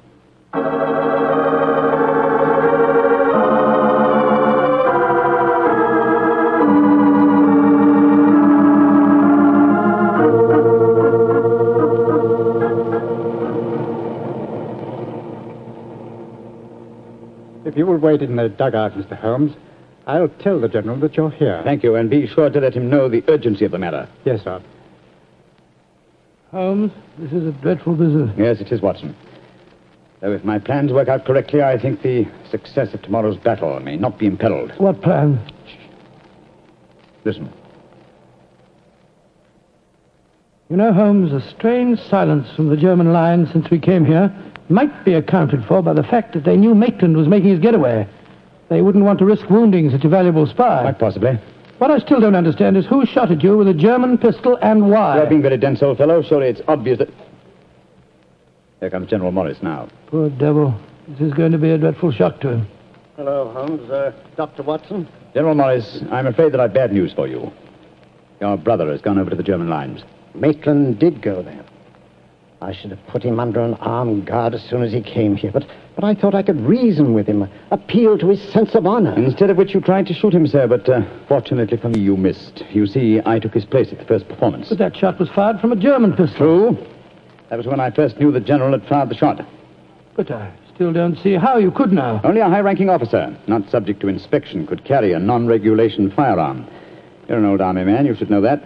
You 17.79 17.87
will 17.87 17.97
wait 17.97 18.21
in 18.21 18.37
the 18.37 18.49
dugout, 18.49 18.93
Mr. 18.93 19.17
Holmes, 19.19 19.55
I'll 20.07 20.29
tell 20.29 20.61
the 20.61 20.69
General 20.69 20.99
that 21.01 21.17
you're 21.17 21.31
here. 21.31 21.61
Thank 21.64 21.83
you, 21.83 21.95
and 21.95 22.11
be 22.11 22.27
sure 22.27 22.51
to 22.51 22.61
let 22.61 22.75
him 22.75 22.91
know 22.91 23.09
the 23.09 23.23
urgency 23.29 23.64
of 23.64 23.71
the 23.73 23.79
matter. 23.79 24.09
Yes, 24.25 24.43
sir. 24.43 24.61
Holmes, 26.51 26.93
this 27.19 27.31
is 27.33 27.47
a 27.47 27.53
dreadful 27.53 27.95
business. 27.95 28.31
Yes, 28.37 28.61
it 28.61 28.73
is, 28.73 28.81
Watson. 28.81 29.14
Though 30.21 30.33
if 30.33 30.45
my 30.45 30.59
plans 30.59 30.93
work 30.93 31.09
out 31.09 31.25
correctly, 31.25 31.62
I 31.62 31.79
think 31.79 32.03
the 32.03 32.27
success 32.51 32.93
of 32.95 33.03
tomorrow's 33.03 33.37
battle 33.37 33.79
may 33.81 33.97
not 33.97 34.19
be 34.19 34.27
imperiled. 34.27 34.73
What 34.79 35.01
plan? 35.03 35.38
Listen. 37.25 37.53
You 40.71 40.77
know, 40.77 40.93
Holmes, 40.93 41.33
a 41.33 41.41
strange 41.51 42.01
silence 42.01 42.49
from 42.57 42.69
the 42.69 42.77
German 42.77 43.12
lines 43.12 43.53
since 43.53 43.71
we 43.71 43.79
came 43.79 44.05
here 44.05 44.35
might 44.68 45.04
be 45.04 45.14
accounted 45.14 45.64
for 45.66 45.83
by 45.83 45.92
the 45.92 46.02
fact 46.02 46.35
that 46.35 46.44
they 46.44 46.57
knew 46.57 46.74
Maitland 46.74 47.16
was 47.16 47.28
making 47.28 47.50
his 47.50 47.59
getaway. 47.61 48.07
They 48.68 48.83
wouldn't 48.83 49.04
want 49.04 49.18
to 49.20 49.24
risk 49.24 49.48
wounding 49.48 49.90
such 49.90 50.04
a 50.04 50.09
valuable 50.09 50.46
spy. 50.46 50.83
Quite 50.83 50.98
possibly. 50.98 51.38
What 51.78 51.90
I 51.90 51.98
still 51.98 52.20
don't 52.20 52.35
understand 52.35 52.76
is 52.76 52.87
who 52.87 53.07
shot 53.07 53.31
at 53.31 53.42
you 53.42 53.57
with 53.57 53.68
a 53.68 53.74
German 53.74 54.18
pistol 54.18 54.59
and 54.61 54.90
why. 54.90 55.16
You're 55.18 55.26
being 55.26 55.42
very 55.42 55.57
dense, 55.57 55.83
old 55.83 55.98
fellow. 55.98 56.22
Surely 56.22 56.48
it's 56.48 56.61
obvious 56.68 56.98
that. 56.98 57.09
Here 58.81 58.90
comes 58.90 59.09
General 59.09 59.33
Morris 59.33 59.62
now. 59.62 59.88
Poor 60.07 60.28
devil. 60.28 60.78
This 61.09 61.20
is 61.20 61.35
going 61.35 61.52
to 61.52 61.59
be 61.59 61.70
a 61.70 61.78
dreadful 61.78 62.12
shock 62.12 62.40
to 62.40 62.50
him. 62.50 62.68
Hello, 63.16 63.50
Holmes. 63.52 63.88
Uh, 63.90 64.12
Dr. 64.37 64.62
Watson? 64.62 65.09
General 65.35 65.54
Morris, 65.54 66.02
I'm 66.11 66.26
afraid 66.26 66.52
that 66.52 66.61
I've 66.61 66.74
bad 66.74 66.92
news 66.92 67.12
for 67.12 67.26
you. 67.26 67.50
Your 68.40 68.57
brother 68.57 68.90
has 68.90 69.00
gone 69.00 69.18
over 69.18 69.31
to 69.31 69.37
the 69.37 69.42
German 69.42 69.68
lines. 69.68 70.02
Maitland 70.35 70.98
did 70.98 71.22
go 71.22 71.42
there. 71.42 71.64
I 72.61 72.73
should 72.73 72.90
have 72.90 73.07
put 73.07 73.23
him 73.23 73.38
under 73.38 73.61
an 73.61 73.75
armed 73.75 74.27
guard 74.27 74.53
as 74.53 74.62
soon 74.64 74.83
as 74.83 74.92
he 74.92 75.01
came 75.01 75.37
here, 75.37 75.53
but, 75.53 75.64
but 75.94 76.03
I 76.03 76.14
thought 76.14 76.35
I 76.35 76.42
could 76.42 76.61
reason 76.61 77.14
with 77.14 77.29
him, 77.29 77.49
appeal 77.71 78.18
to 78.18 78.29
his 78.29 78.42
sense 78.53 78.75
of 78.75 78.85
honor. 78.85 79.14
Instead 79.14 79.51
of 79.51 79.57
which 79.57 79.75
you 79.75 79.81
tried 79.81 80.07
to 80.09 80.14
shoot 80.14 80.35
him, 80.35 80.44
sir, 80.47 80.66
but 80.66 80.88
uh, 80.88 81.03
fortunately 81.29 81.77
for 81.77 81.88
me, 81.88 82.01
you 82.01 82.16
missed. 82.16 82.64
You 82.71 82.87
see, 82.88 83.21
I 83.25 83.38
took 83.38 83.55
his 83.55 83.64
place 83.64 83.92
at 83.92 84.01
the 84.01 84.05
first 84.05 84.29
performance. 84.29 84.68
But 84.71 84.79
that 84.79 84.97
shot 84.97 85.21
was 85.21 85.29
fired 85.29 85.61
from 85.61 85.71
a 85.71 85.77
German 85.77 86.16
pistol. 86.16 86.75
True. 86.75 86.87
That 87.49 87.59
was 87.59 87.66
when 87.66 87.79
I 87.79 87.92
first 87.92 88.18
knew 88.18 88.33
the 88.33 88.40
general 88.40 88.73
had 88.73 88.88
fired 88.88 89.09
the 89.09 89.16
shot. 89.16 89.40
But 90.16 90.31
I 90.33 90.53
still 90.75 90.92
don't 90.92 91.16
see 91.16 91.35
how 91.35 91.59
you 91.59 91.71
could 91.71 91.92
now. 91.92 92.21
Only 92.25 92.40
a 92.40 92.49
high-ranking 92.49 92.90
officer, 92.90 93.37
not 93.47 93.71
subject 93.71 94.01
to 94.01 94.09
inspection, 94.09 94.66
could 94.66 94.85
carry 94.85 95.12
a 95.12 95.18
non-regulation 95.21 96.11
firearm. 96.11 96.66
You're 97.29 97.38
an 97.38 97.44
old 97.44 97.61
army 97.61 97.85
man, 97.85 98.05
you 98.05 98.16
should 98.16 98.31
know 98.31 98.40
that. 98.40 98.64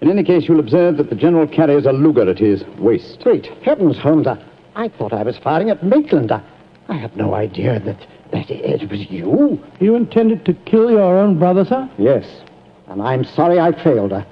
In 0.00 0.08
any 0.10 0.24
case, 0.24 0.48
you'll 0.48 0.60
observe 0.60 0.96
that 0.96 1.10
the 1.10 1.16
general 1.16 1.46
carries 1.46 1.84
a 1.84 1.92
Luger 1.92 2.28
at 2.28 2.38
his 2.38 2.64
waist. 2.78 3.20
Great 3.22 3.46
heavens, 3.62 3.98
Holmes. 3.98 4.26
I, 4.26 4.42
I 4.74 4.88
thought 4.88 5.12
I 5.12 5.22
was 5.22 5.36
firing 5.38 5.68
at 5.68 5.84
Maitland. 5.84 6.32
I, 6.32 6.42
I 6.88 6.94
had 6.96 7.14
no 7.16 7.34
idea 7.34 7.78
that, 7.80 8.06
that 8.32 8.50
it 8.50 8.90
was 8.90 9.10
you. 9.10 9.62
You 9.78 9.94
intended 9.96 10.46
to 10.46 10.54
kill 10.54 10.90
your 10.90 11.18
own 11.18 11.38
brother, 11.38 11.64
sir? 11.66 11.88
Yes. 11.98 12.26
And 12.88 13.02
I'm 13.02 13.24
sorry 13.24 13.60
I 13.60 13.72
failed. 13.84 14.12
I, 14.14 14.24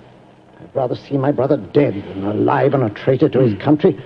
I'd 0.61 0.74
rather 0.74 0.96
see 0.96 1.18
my 1.18 1.33
brother 1.33 1.59
dead 1.59 1.94
than 1.94 2.24
alive 2.24 2.72
and 2.72 2.83
a 2.83 2.90
traitor 2.90 3.28
to 3.28 3.40
his 3.40 3.61
country. 3.62 4.02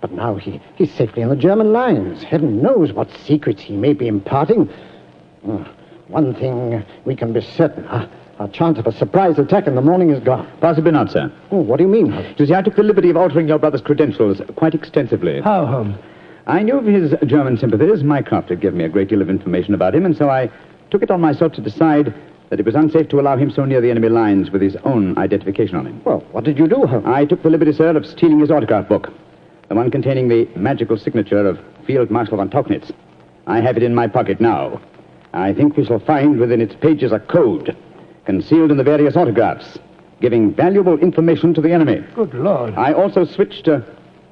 But 0.00 0.12
now 0.12 0.36
he, 0.36 0.60
he's 0.76 0.92
safely 0.94 1.22
in 1.22 1.28
the 1.28 1.36
German 1.36 1.72
lines. 1.72 2.22
Heaven 2.22 2.62
knows 2.62 2.92
what 2.92 3.10
secrets 3.26 3.62
he 3.62 3.74
may 3.74 3.94
be 3.94 4.06
imparting. 4.06 4.70
Uh, 5.46 5.64
one 6.08 6.34
thing 6.34 6.84
we 7.04 7.16
can 7.16 7.32
be 7.32 7.40
certain. 7.40 7.84
Uh, 7.86 8.08
our 8.38 8.48
chance 8.48 8.78
of 8.78 8.86
a 8.86 8.92
surprise 8.92 9.38
attack 9.38 9.66
in 9.66 9.74
the 9.74 9.82
morning 9.82 10.10
is 10.10 10.22
gone. 10.22 10.50
Possibly 10.60 10.90
not, 10.90 11.10
sir. 11.10 11.32
Oh, 11.50 11.58
what 11.58 11.76
do 11.76 11.84
you 11.84 11.88
mean? 11.88 12.12
You 12.36 12.46
see, 12.46 12.54
I 12.54 12.62
took 12.62 12.76
the 12.76 12.82
liberty 12.82 13.10
of 13.10 13.16
altering 13.16 13.46
your 13.46 13.58
brother's 13.58 13.80
credentials 13.80 14.40
quite 14.56 14.74
extensively. 14.74 15.40
How, 15.40 15.66
Holmes? 15.66 15.96
I 16.46 16.62
knew 16.62 16.78
of 16.78 16.84
his 16.84 17.14
German 17.26 17.56
sympathies. 17.56 18.02
Mycroft 18.02 18.50
had 18.50 18.60
given 18.60 18.78
me 18.78 18.84
a 18.84 18.88
great 18.88 19.08
deal 19.08 19.22
of 19.22 19.30
information 19.30 19.72
about 19.72 19.94
him, 19.94 20.04
and 20.04 20.16
so 20.16 20.28
I 20.28 20.50
took 20.90 21.02
it 21.02 21.10
on 21.10 21.20
myself 21.20 21.52
to 21.54 21.60
decide 21.60 22.12
that 22.50 22.60
it 22.60 22.66
was 22.66 22.74
unsafe 22.74 23.08
to 23.08 23.20
allow 23.20 23.36
him 23.36 23.50
so 23.50 23.64
near 23.64 23.80
the 23.80 23.90
enemy 23.90 24.08
lines 24.08 24.50
with 24.50 24.60
his 24.60 24.76
own 24.84 25.16
identification 25.16 25.76
on 25.76 25.86
him. 25.86 26.02
Well, 26.04 26.20
what 26.32 26.44
did 26.44 26.58
you 26.58 26.68
do, 26.68 26.84
Holmes? 26.86 27.06
I 27.06 27.24
took 27.24 27.42
the 27.42 27.50
liberty, 27.50 27.72
sir, 27.72 27.96
of 27.96 28.04
stealing 28.04 28.40
his 28.40 28.50
autograph 28.50 28.88
book, 28.88 29.12
the 29.68 29.74
one 29.74 29.90
containing 29.90 30.28
the 30.28 30.48
magical 30.56 30.98
signature 30.98 31.46
of 31.46 31.58
Field 31.86 32.10
Marshal 32.10 32.36
von 32.36 32.50
Tauchnitz. 32.50 32.92
I 33.46 33.60
have 33.60 33.76
it 33.76 33.82
in 33.82 33.94
my 33.94 34.06
pocket 34.06 34.40
now. 34.40 34.80
I 35.32 35.52
think 35.52 35.76
we 35.76 35.84
shall 35.84 35.98
find 35.98 36.38
within 36.38 36.60
its 36.60 36.74
pages 36.74 37.10
a 37.12 37.20
code 37.20 37.76
concealed 38.24 38.70
in 38.70 38.76
the 38.76 38.84
various 38.84 39.16
autographs, 39.16 39.78
giving 40.20 40.54
valuable 40.54 40.98
information 40.98 41.54
to 41.54 41.60
the 41.60 41.72
enemy. 41.72 42.04
Good 42.14 42.34
Lord. 42.34 42.74
I 42.74 42.92
also 42.92 43.24
switched 43.24 43.68
uh, 43.68 43.80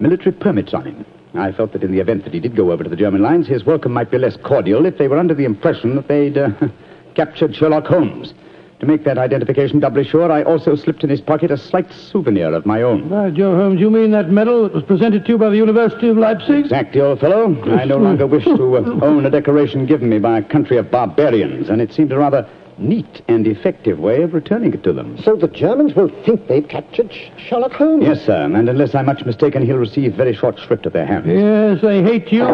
military 0.01 0.33
permits 0.33 0.75
on 0.75 0.87
him. 0.87 1.07
I 1.35 1.53
felt 1.53 1.73
that 1.73 1.83
in 1.83 1.93
the 1.93 2.01
event 2.01 2.25
that 2.25 2.35
he 2.35 2.41
did 2.41 2.57
go 2.57 2.73
over 2.73 2.85
to 2.85 2.91
the 2.91 2.97
German 2.97 3.23
lines, 3.23 3.47
his 3.47 3.65
welcome 3.65 3.93
might 3.93 4.11
be 4.11 4.19
less 4.19 4.37
cordial 4.37 4.85
if 4.85 4.99
they 4.99 5.09
were 5.09 5.19
under 5.19 5.35
the 5.35 5.45
impression 5.45 5.97
that 5.97 6.09
they'd 6.09 6.37
uh, 6.37 6.51
captured 7.15 7.55
Sherlock 7.57 7.87
Holmes. 7.87 8.35
To 8.81 8.87
make 8.87 9.05
that 9.05 9.17
identification 9.17 9.79
doubly 9.79 10.03
sure, 10.03 10.31
I 10.33 10.43
also 10.43 10.75
slipped 10.75 11.05
in 11.05 11.11
his 11.11 11.21
pocket 11.21 11.53
a 11.53 11.57
slight 11.57 11.91
souvenir 11.93 12.53
of 12.53 12.67
my 12.67 12.83
own. 12.83 13.09
By 13.09 13.31
Jove 13.31 13.57
Holmes, 13.57 13.81
you 13.81 13.91
mean 13.91 14.11
that 14.11 14.31
medal 14.31 14.65
that 14.65 14.75
was 14.75 14.83
presented 14.83 15.25
to 15.25 15.33
you 15.33 15.39
by 15.39 15.51
the 15.51 15.57
University 15.57 16.09
of 16.09 16.17
Leipzig? 16.19 16.65
Exactly, 16.65 17.01
old 17.01 17.21
fellow. 17.21 17.55
I 17.77 17.85
no 17.85 17.99
longer 17.99 18.27
wish 18.27 18.45
to 18.45 18.77
uh, 18.77 18.81
own 19.03 19.25
a 19.25 19.31
decoration 19.31 19.87
given 19.87 20.09
me 20.09 20.19
by 20.19 20.39
a 20.39 20.43
country 20.43 20.79
of 20.79 20.91
barbarians, 20.91 21.69
and 21.69 21.81
it 21.81 21.93
seemed 21.93 22.11
a 22.11 22.19
rather 22.19 22.47
neat 22.89 23.23
and 23.29 23.47
effective 23.47 23.99
way 23.99 24.23
of 24.23 24.35
returning 24.35 24.75
it 24.75 24.83
to 24.85 24.93
them. 24.93 25.17
So 25.23 25.37
the 25.37 25.49
Germans 25.49 25.95
will 25.95 26.09
think 26.25 26.49
they've 26.49 26.67
captured 26.67 27.13
Sh- 27.13 27.31
Sherlock 27.39 27.73
Holmes? 27.73 28.05
Yes, 28.05 28.25
sir, 28.25 28.45
and 28.45 28.69
unless 28.69 28.95
I'm 28.95 29.07
much 29.07 29.25
mistaken, 29.25 29.65
he'll 29.65 29.77
receive 29.79 30.15
very 30.15 30.35
short 30.35 30.59
shrift 30.59 30.87
at 30.87 30.93
their 30.93 31.07
hands. 31.07 31.27
Yes, 31.27 31.81
they 31.81 32.03
hate 32.03 32.33
you. 32.33 32.45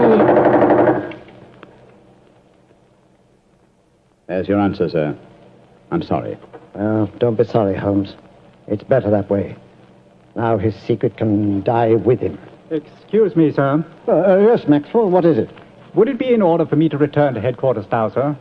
There's 4.27 4.47
your 4.47 4.61
answer, 4.61 4.89
sir. 4.89 5.17
I'm 5.91 6.03
sorry. 6.03 6.37
Well, 6.75 7.11
don't 7.19 7.37
be 7.37 7.45
sorry, 7.45 7.75
Holmes. 7.77 8.15
It's 8.67 8.85
better 8.85 9.11
that 9.11 9.31
way. 9.31 9.57
Now 10.37 10.59
his 10.59 10.75
secret 10.77 11.17
can 11.17 11.63
die 11.63 11.95
with 11.95 12.21
him. 12.21 12.39
Excuse 12.71 13.35
me, 13.35 13.51
sir. 13.51 13.85
Uh, 14.07 14.13
uh, 14.13 14.39
yes, 14.39 14.69
Maxwell, 14.69 15.09
what 15.11 15.25
is 15.25 15.39
it? 15.39 15.49
Would 15.95 16.09
it 16.09 16.19
be 16.19 16.33
in 16.35 16.43
order 16.43 16.67
for 16.67 16.77
me 16.77 16.89
to 16.91 16.99
return 16.99 17.33
to 17.35 17.41
headquarters 17.41 17.87
now, 17.91 18.11
sir? 18.11 18.37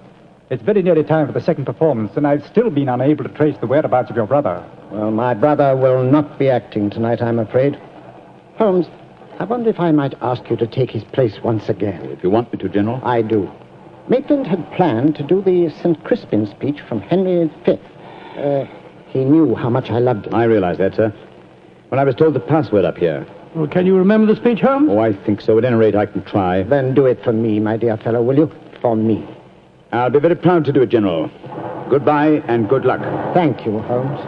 It's 0.49 0.63
very 0.63 0.81
nearly 0.81 1.03
time 1.03 1.27
for 1.27 1.33
the 1.33 1.41
second 1.41 1.65
performance, 1.65 2.15
and 2.15 2.25
I've 2.25 2.45
still 2.47 2.69
been 2.69 2.87
unable 2.87 3.25
to 3.25 3.29
trace 3.29 3.57
the 3.57 3.67
whereabouts 3.67 4.09
of 4.09 4.15
your 4.15 4.27
brother. 4.27 4.63
Well, 4.91 5.11
my 5.11 5.33
brother 5.33 5.75
will 5.75 6.03
not 6.03 6.39
be 6.39 6.49
acting 6.49 6.89
tonight, 6.89 7.21
I'm 7.21 7.37
afraid. 7.37 7.77
Holmes, 8.55 8.87
I 9.39 9.43
wonder 9.43 9.69
if 9.69 9.77
I 9.77 9.91
might 9.91 10.13
ask 10.21 10.49
you 10.49 10.55
to 10.55 10.65
take 10.65 10.89
his 10.89 11.03
place 11.03 11.37
once 11.43 11.67
again. 11.67 12.05
If 12.05 12.23
you 12.23 12.29
want 12.29 12.53
me 12.53 12.59
to, 12.59 12.69
General. 12.69 13.01
I 13.03 13.23
do. 13.23 13.51
Maitland 14.07 14.47
had 14.47 14.71
planned 14.71 15.17
to 15.17 15.23
do 15.23 15.41
the 15.41 15.69
St. 15.69 16.01
Crispin 16.05 16.47
speech 16.47 16.79
from 16.87 17.01
Henry 17.01 17.51
V. 17.65 17.77
Uh, 18.37 18.65
he 19.09 19.25
knew 19.25 19.53
how 19.53 19.69
much 19.69 19.89
I 19.91 19.99
loved 19.99 20.27
him. 20.27 20.33
I 20.33 20.45
realize 20.45 20.77
that, 20.77 20.95
sir. 20.95 21.13
When 21.89 21.99
I 21.99 22.05
was 22.05 22.15
told 22.15 22.33
the 22.35 22.39
password 22.39 22.85
up 22.85 22.97
here. 22.97 23.27
Well, 23.53 23.67
can 23.67 23.85
you 23.85 23.97
remember 23.97 24.33
the 24.33 24.39
speech, 24.39 24.61
Holmes? 24.61 24.87
Oh, 24.91 24.99
I 24.99 25.11
think 25.11 25.41
so. 25.41 25.57
At 25.57 25.65
any 25.65 25.75
rate, 25.75 25.95
I 25.95 26.05
can 26.05 26.23
try. 26.23 26.63
Then 26.63 26.93
do 26.93 27.05
it 27.05 27.21
for 27.21 27.33
me, 27.33 27.59
my 27.59 27.75
dear 27.75 27.97
fellow, 27.97 28.21
will 28.21 28.37
you? 28.37 28.51
For 28.81 28.95
me. 28.95 29.27
I'll 29.91 30.09
be 30.09 30.19
very 30.19 30.35
proud 30.35 30.65
to 30.65 30.73
do 30.73 30.81
it, 30.81 30.89
General. 30.89 31.29
Goodbye 31.89 32.43
and 32.47 32.67
good 32.67 32.85
luck. 32.85 33.01
Thank 33.33 33.65
you, 33.65 33.79
Holmes. 33.79 34.19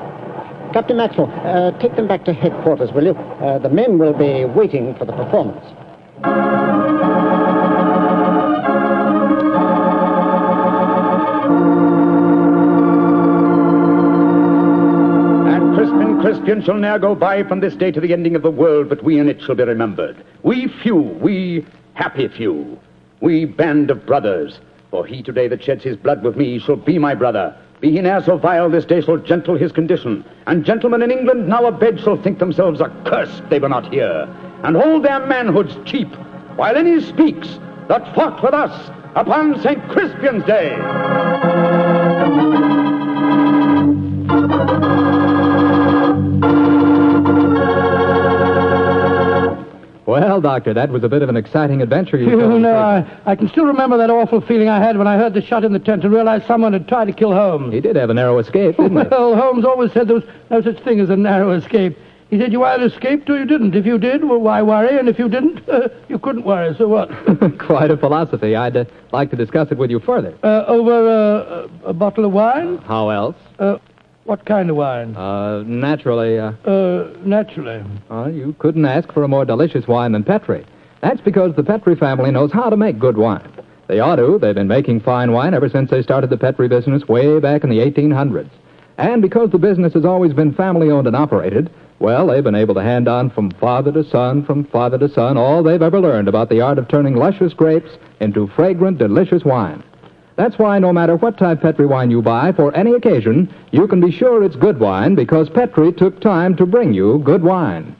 Captain 0.73 0.97
Maxwell, 0.97 1.31
uh, 1.43 1.71
take 1.79 1.95
them 1.95 2.07
back 2.07 2.25
to 2.25 2.33
headquarters, 2.33 2.91
will 2.91 3.03
you? 3.03 3.15
Uh, 3.15 3.57
the 3.59 3.69
men 3.69 3.97
will 3.97 4.13
be 4.13 4.45
waiting 4.45 4.95
for 4.95 5.05
the 5.05 5.11
performance. 5.11 5.65
And 15.47 15.75
Crispin 15.75 16.21
Crispian 16.21 16.63
shall 16.63 16.75
ne'er 16.75 16.99
go 16.99 17.15
by 17.15 17.43
from 17.43 17.59
this 17.59 17.75
day 17.75 17.91
to 17.91 17.99
the 17.99 18.13
ending 18.13 18.35
of 18.35 18.43
the 18.43 18.51
world, 18.51 18.89
but 18.89 19.03
we 19.03 19.19
in 19.19 19.27
it 19.27 19.41
shall 19.41 19.55
be 19.55 19.63
remembered. 19.63 20.23
We 20.43 20.67
few, 20.83 20.95
we 20.95 21.65
happy 21.95 22.27
few, 22.27 22.79
we 23.21 23.45
band 23.45 23.89
of 23.89 24.05
brothers. 24.05 24.59
For 24.91 25.05
he 25.05 25.21
today 25.21 25.47
that 25.47 25.63
sheds 25.63 25.83
his 25.83 25.97
blood 25.97 26.23
with 26.23 26.35
me 26.35 26.57
shall 26.59 26.75
be 26.75 26.97
my 26.97 27.13
brother. 27.13 27.55
Be 27.79 27.91
he 27.91 28.01
ne'er 28.01 28.21
so 28.23 28.37
vile, 28.37 28.69
this 28.69 28.85
day 28.85 29.01
shall 29.01 29.17
gentle 29.17 29.55
his 29.55 29.71
condition. 29.71 30.25
And 30.47 30.65
gentlemen 30.65 31.01
in 31.01 31.11
England 31.11 31.47
now 31.47 31.67
abed 31.67 31.99
shall 31.99 32.21
think 32.21 32.39
themselves 32.39 32.81
accursed 32.81 33.43
they 33.49 33.59
were 33.59 33.69
not 33.69 33.93
here, 33.93 34.27
and 34.63 34.75
hold 34.75 35.03
their 35.03 35.19
manhoods 35.19 35.77
cheap, 35.85 36.13
while 36.55 36.75
any 36.75 36.99
speaks 37.01 37.59
that 37.87 38.13
fought 38.15 38.43
with 38.43 38.53
us 38.53 38.89
upon 39.15 39.61
St. 39.61 39.81
Crispian's 39.89 40.45
Day. 40.45 40.75
Well, 50.39 50.53
Doctor, 50.53 50.73
that 50.73 50.89
was 50.89 51.03
a 51.03 51.09
bit 51.09 51.21
of 51.21 51.27
an 51.27 51.35
exciting 51.35 51.81
adventure 51.81 52.15
you 52.15 52.29
told 52.39 52.61
know, 52.61 52.77
I, 52.77 53.05
I 53.25 53.35
can 53.35 53.49
still 53.49 53.65
remember 53.65 53.97
that 53.97 54.09
awful 54.09 54.39
feeling 54.39 54.69
I 54.69 54.79
had 54.81 54.97
when 54.97 55.05
I 55.05 55.17
heard 55.17 55.33
the 55.33 55.41
shot 55.41 55.65
in 55.65 55.73
the 55.73 55.79
tent 55.79 56.05
and 56.05 56.13
realized 56.13 56.47
someone 56.47 56.71
had 56.71 56.87
tried 56.87 57.07
to 57.07 57.11
kill 57.11 57.33
Holmes. 57.33 57.73
He 57.73 57.81
did 57.81 57.97
have 57.97 58.09
a 58.09 58.13
narrow 58.13 58.37
escape, 58.37 58.77
didn't 58.77 58.97
he? 58.97 59.07
Well, 59.09 59.35
Holmes 59.35 59.65
always 59.65 59.91
said 59.91 60.07
there 60.07 60.15
was 60.15 60.23
no 60.49 60.61
such 60.61 60.79
thing 60.85 61.01
as 61.01 61.09
a 61.09 61.17
narrow 61.17 61.51
escape. 61.51 61.97
He 62.29 62.39
said 62.39 62.53
you 62.53 62.63
either 62.63 62.85
escaped 62.85 63.29
or 63.29 63.37
you 63.37 63.45
didn't. 63.45 63.75
If 63.75 63.85
you 63.85 63.97
did, 63.97 64.23
well, 64.23 64.39
why 64.39 64.61
worry? 64.61 64.97
And 64.97 65.09
if 65.09 65.19
you 65.19 65.27
didn't, 65.27 65.67
uh, 65.67 65.89
you 66.07 66.19
couldn't 66.19 66.45
worry. 66.45 66.73
So 66.77 66.87
what? 66.87 67.09
Quite 67.59 67.91
a 67.91 67.97
philosophy. 67.97 68.55
I'd 68.55 68.77
uh, 68.77 68.85
like 69.11 69.31
to 69.31 69.35
discuss 69.35 69.71
it 69.71 69.77
with 69.77 69.91
you 69.91 69.99
further. 69.99 70.33
Uh, 70.41 70.63
over 70.67 71.09
uh, 71.09 71.67
a 71.89 71.91
bottle 71.91 72.23
of 72.23 72.31
wine? 72.31 72.77
How 72.77 73.09
else? 73.09 73.35
Uh, 74.29 74.35
what 74.35 74.45
kind 74.45 74.69
of 74.69 74.75
wine? 74.75 75.15
Uh, 75.15 75.63
naturally, 75.65 76.37
uh, 76.39 76.51
Uh, 76.65 77.07
naturally. 77.25 77.81
well, 78.09 78.29
you 78.31 78.55
couldn't 78.59 78.85
ask 78.85 79.11
for 79.11 79.23
a 79.23 79.27
more 79.27 79.43
delicious 79.45 79.87
wine 79.87 80.11
than 80.11 80.23
Petri. 80.23 80.63
That's 81.01 81.21
because 81.21 81.55
the 81.55 81.63
Petri 81.63 81.95
family 81.95 82.29
knows 82.31 82.51
how 82.51 82.69
to 82.69 82.77
make 82.77 82.99
good 82.99 83.17
wine. 83.17 83.47
They 83.87 83.99
ought 83.99 84.17
to. 84.17 84.37
They've 84.37 84.53
been 84.53 84.67
making 84.67 84.99
fine 84.99 85.31
wine 85.31 85.53
ever 85.55 85.67
since 85.69 85.89
they 85.89 86.03
started 86.03 86.29
the 86.29 86.37
Petri 86.37 86.67
business 86.67 87.07
way 87.07 87.39
back 87.39 87.63
in 87.63 87.69
the 87.71 87.79
1800s. 87.79 88.51
And 88.99 89.21
because 89.21 89.49
the 89.49 89.57
business 89.57 89.93
has 89.93 90.05
always 90.05 90.33
been 90.33 90.53
family 90.53 90.91
owned 90.91 91.07
and 91.07 91.15
operated, 91.15 91.69
Well, 92.01 92.27
they've 92.27 92.43
been 92.43 92.55
able 92.55 92.75
to 92.75 92.81
hand 92.81 93.09
on 93.09 93.29
from 93.29 93.51
father 93.51 93.91
to 93.91 94.05
son, 94.05 94.43
from 94.45 94.63
father 94.63 94.97
to 94.99 95.09
son, 95.09 95.37
all 95.37 95.61
they've 95.63 95.81
ever 95.81 95.99
learned 95.99 96.29
about 96.29 96.47
the 96.47 96.61
art 96.61 96.77
of 96.77 96.87
turning 96.87 97.15
luscious 97.15 97.51
grapes 97.53 97.89
into 98.21 98.47
fragrant, 98.55 98.99
delicious 98.99 99.43
wine. 99.43 99.83
That's 100.39 100.57
why 100.57 100.79
no 100.79 100.93
matter 100.93 101.17
what 101.17 101.37
type 101.37 101.59
Petri 101.59 101.85
wine 101.85 102.09
you 102.09 102.21
buy 102.21 102.53
for 102.53 102.73
any 102.73 102.93
occasion, 102.93 103.53
you 103.71 103.89
can 103.89 103.99
be 103.99 104.09
sure 104.09 104.41
it's 104.41 104.55
good 104.55 104.79
wine 104.79 105.13
because 105.13 105.49
Petri 105.49 105.91
took 105.91 106.21
time 106.21 106.55
to 106.55 106.65
bring 106.65 106.93
you 106.93 107.19
good 107.25 107.43
wine. 107.43 107.93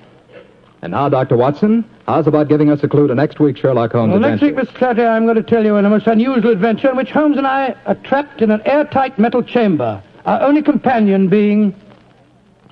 And 0.82 0.94
now, 0.94 1.10
Dr. 1.10 1.36
Watson, 1.36 1.84
how's 2.08 2.28
about 2.28 2.48
giving 2.48 2.70
us 2.72 2.82
a 2.82 2.88
clue 2.88 3.10
to 3.10 3.14
next 3.14 3.42
week's 3.42 3.60
Sherlock 3.60 3.92
Holmes 3.92 4.12
Well, 4.12 4.22
next 4.22 4.42
week, 4.42 4.56
Miss 4.56 4.70
Clatter, 4.70 5.06
I'm 5.06 5.26
going 5.26 5.36
to 5.36 5.44
tell 5.44 5.66
you 5.66 5.76
in 5.76 5.84
a 5.84 5.90
most 5.90 6.08
unusual 6.08 6.52
adventure 6.52 6.90
in 6.90 6.96
which 6.96 7.12
Holmes 7.12 7.38
and 7.38 7.46
I 7.46 7.76
are 7.86 7.96
trapped 7.96 8.42
in 8.42 8.52
an 8.52 8.62
airtight 8.64 9.20
metal 9.20 9.44
chamber, 9.44 10.02
our 10.26 10.42
only 10.42 10.62
companion 10.62 11.28
being 11.28 11.76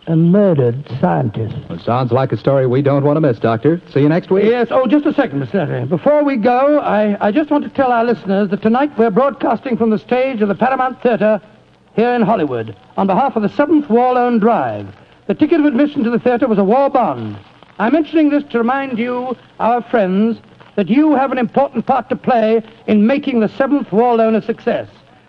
a 0.07 0.15
murdered 0.15 0.87
scientist. 1.01 1.53
It 1.69 1.81
sounds 1.81 2.11
like 2.13 2.31
a 2.31 2.37
story 2.37 2.65
we 2.65 2.81
don't 2.81 3.03
want 3.03 3.17
to 3.17 3.21
miss, 3.21 3.39
Doctor. 3.39 3.81
See 3.93 3.99
you 3.99 4.09
next 4.09 4.31
week. 4.31 4.45
Yes. 4.45 4.69
Oh, 4.71 4.87
just 4.87 5.05
a 5.05 5.13
second, 5.13 5.41
Mr. 5.41 5.51
Clatter. 5.51 5.85
Before 5.85 6.23
we 6.23 6.37
go, 6.37 6.79
I, 6.79 7.27
I 7.27 7.31
just 7.31 7.49
want 7.49 7.65
to 7.65 7.69
tell 7.69 7.91
our 7.91 8.05
listeners 8.05 8.49
that 8.49 8.61
tonight 8.61 8.97
we're 8.97 9.11
broadcasting 9.11 9.75
from 9.77 9.89
the 9.89 9.99
stage 9.99 10.41
of 10.41 10.47
the 10.47 10.55
Paramount 10.55 11.01
Theater 11.03 11.41
here 11.95 12.13
in 12.13 12.21
Hollywood 12.21 12.75
on 12.95 13.07
behalf 13.07 13.35
of 13.35 13.41
the 13.41 13.49
7th 13.49 13.89
War 13.89 14.13
Loan 14.13 14.39
Drive. 14.39 14.87
The 15.27 15.33
ticket 15.35 15.59
of 15.59 15.65
admission 15.65 16.03
to 16.05 16.09
the 16.09 16.19
theater 16.19 16.47
was 16.47 16.57
a 16.57 16.63
war 16.63 16.89
bond. 16.89 17.37
I'm 17.77 17.91
mentioning 17.91 18.29
this 18.29 18.43
to 18.51 18.59
remind 18.59 18.97
you, 18.97 19.35
our 19.59 19.81
friends, 19.89 20.39
that 20.77 20.87
you 20.87 21.15
have 21.15 21.33
an 21.33 21.37
important 21.37 21.85
part 21.85 22.07
to 22.09 22.15
play 22.15 22.63
in 22.87 23.05
making 23.05 23.41
the 23.41 23.47
7th 23.49 23.91
War 23.91 24.15
Loan 24.15 24.35
a 24.35 24.41
success. 24.41 24.87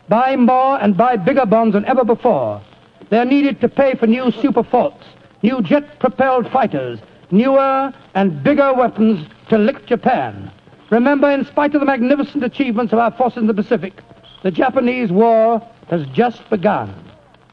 Buy 0.08 0.36
more 0.36 0.80
and 0.80 0.96
buy 0.96 1.16
bigger 1.16 1.46
bonds 1.46 1.74
than 1.74 1.84
ever 1.86 2.04
before. 2.04 2.62
They're 3.10 3.24
needed 3.24 3.60
to 3.60 3.68
pay 3.68 3.94
for 3.94 4.06
new 4.06 4.30
super 4.30 4.62
forts, 4.62 5.04
new 5.42 5.62
jet-propelled 5.62 6.50
fighters, 6.50 6.98
newer 7.30 7.92
and 8.14 8.42
bigger 8.42 8.74
weapons 8.74 9.26
to 9.48 9.58
lick 9.58 9.86
Japan. 9.86 10.50
Remember, 10.90 11.30
in 11.30 11.44
spite 11.44 11.74
of 11.74 11.80
the 11.80 11.86
magnificent 11.86 12.44
achievements 12.44 12.92
of 12.92 12.98
our 12.98 13.10
forces 13.12 13.38
in 13.38 13.46
the 13.46 13.54
Pacific, 13.54 13.94
the 14.42 14.50
Japanese 14.50 15.10
war 15.10 15.60
has 15.90 16.06
just 16.08 16.48
begun. 16.50 16.94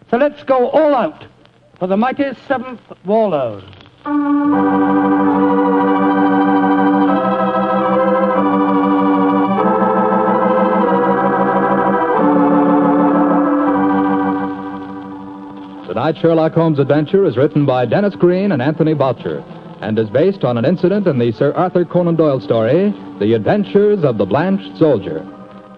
So 0.09 0.17
let's 0.17 0.43
go 0.43 0.69
all 0.69 0.95
out 0.95 1.25
for 1.79 1.87
the 1.87 1.97
mighty 1.97 2.23
7th 2.23 2.79
War 3.05 3.61
Tonight's 16.05 16.21
Sherlock 16.21 16.53
Holmes 16.53 16.77
adventure 16.77 17.25
is 17.25 17.35
written 17.35 17.65
by 17.65 17.87
Denis 17.87 18.13
Green 18.13 18.51
and 18.51 18.61
Anthony 18.61 18.93
Boucher 18.93 19.39
and 19.81 19.97
is 19.97 20.07
based 20.07 20.43
on 20.43 20.55
an 20.55 20.63
incident 20.63 21.07
in 21.07 21.17
the 21.17 21.31
Sir 21.31 21.51
Arthur 21.53 21.83
Conan 21.83 22.15
Doyle 22.15 22.39
story, 22.39 22.93
The 23.17 23.33
Adventures 23.33 24.03
of 24.03 24.19
the 24.19 24.25
Blanched 24.25 24.77
Soldier. 24.77 25.21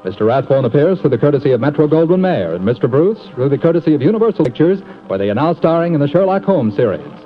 Mr. 0.04 0.28
Rathbone 0.28 0.66
appears 0.66 1.00
through 1.00 1.12
the 1.12 1.18
courtesy 1.18 1.52
of 1.52 1.62
Metro 1.62 1.88
Goldwyn 1.88 2.20
Mayer 2.20 2.56
and 2.56 2.66
Mr. 2.66 2.92
Bruce 2.92 3.26
through 3.36 3.48
the 3.48 3.58
courtesy 3.58 3.94
of 3.96 4.02
Universal 4.02 4.44
Pictures, 4.44 4.82
where 5.08 5.18
they 5.18 5.30
are 5.30 5.34
now 5.34 5.54
starring 5.54 5.94
in 5.94 6.02
the 6.02 6.10
Sherlock 6.10 6.44
Holmes 6.44 6.76
series. 6.76 7.17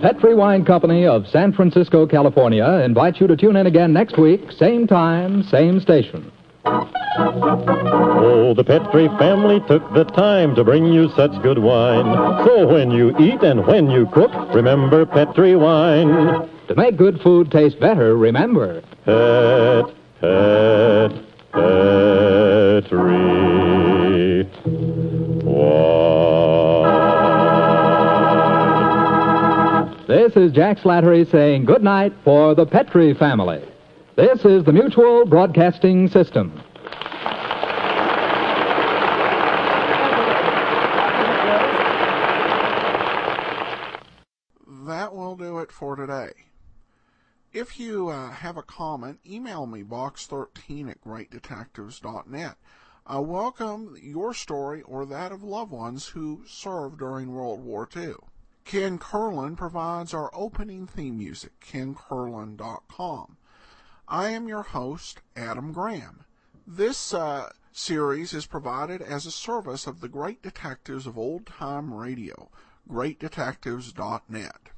Petri 0.00 0.34
Wine 0.34 0.64
Company 0.64 1.06
of 1.06 1.26
San 1.28 1.52
Francisco, 1.52 2.06
California 2.06 2.64
invites 2.84 3.20
you 3.20 3.26
to 3.26 3.36
tune 3.36 3.54
in 3.56 3.66
again 3.66 3.92
next 3.92 4.16
week, 4.16 4.50
same 4.50 4.86
time, 4.86 5.42
same 5.42 5.78
station. 5.78 6.32
Oh, 6.64 8.54
the 8.56 8.64
Petri 8.64 9.08
family 9.18 9.60
took 9.68 9.92
the 9.92 10.04
time 10.04 10.54
to 10.54 10.64
bring 10.64 10.86
you 10.86 11.10
such 11.10 11.30
good 11.42 11.58
wine. 11.58 12.06
So 12.46 12.66
when 12.66 12.90
you 12.90 13.10
eat 13.18 13.42
and 13.42 13.66
when 13.66 13.90
you 13.90 14.06
cook, 14.06 14.32
remember 14.54 15.04
Petri 15.04 15.54
wine. 15.54 16.48
To 16.68 16.74
make 16.74 16.96
good 16.96 17.20
food 17.20 17.50
taste 17.50 17.78
better, 17.78 18.16
remember. 18.16 18.80
Pet, 19.04 19.84
pet, 20.22 21.12
Petri 21.52 22.80
This 30.32 30.50
is 30.50 30.52
Jack 30.52 30.78
Slattery 30.78 31.28
saying 31.28 31.64
good 31.64 31.82
night 31.82 32.12
for 32.22 32.54
the 32.54 32.64
Petri 32.64 33.14
family. 33.14 33.64
This 34.14 34.44
is 34.44 34.62
the 34.62 34.72
Mutual 34.72 35.26
Broadcasting 35.26 36.06
System. 36.06 36.52
That 44.86 45.12
will 45.12 45.34
do 45.34 45.58
it 45.58 45.72
for 45.72 45.96
today. 45.96 46.30
If 47.52 47.80
you 47.80 48.10
uh, 48.10 48.30
have 48.30 48.56
a 48.56 48.62
comment, 48.62 49.18
email 49.28 49.66
me 49.66 49.82
box13 49.82 50.92
at 50.92 51.00
greatdetectives.net. 51.00 52.54
I 53.04 53.18
welcome 53.18 53.96
your 54.00 54.32
story 54.32 54.82
or 54.82 55.04
that 55.06 55.32
of 55.32 55.42
loved 55.42 55.72
ones 55.72 56.06
who 56.06 56.44
served 56.46 57.00
during 57.00 57.32
World 57.32 57.64
War 57.64 57.88
II. 57.96 58.12
Ken 58.64 58.98
Curlin 58.98 59.56
provides 59.56 60.14
our 60.14 60.30
opening 60.32 60.86
theme 60.86 61.18
music, 61.18 61.52
kencurlin.com. 61.60 63.36
I 64.06 64.28
am 64.30 64.48
your 64.48 64.62
host, 64.62 65.20
Adam 65.36 65.72
Graham. 65.72 66.24
This 66.66 67.14
uh, 67.14 67.50
series 67.72 68.32
is 68.32 68.46
provided 68.46 69.00
as 69.02 69.26
a 69.26 69.30
service 69.30 69.86
of 69.86 70.00
the 70.00 70.08
great 70.08 70.42
detectives 70.42 71.06
of 71.06 71.16
old 71.18 71.46
time 71.46 71.92
radio, 71.94 72.50
greatdetectives.net. 72.88 74.70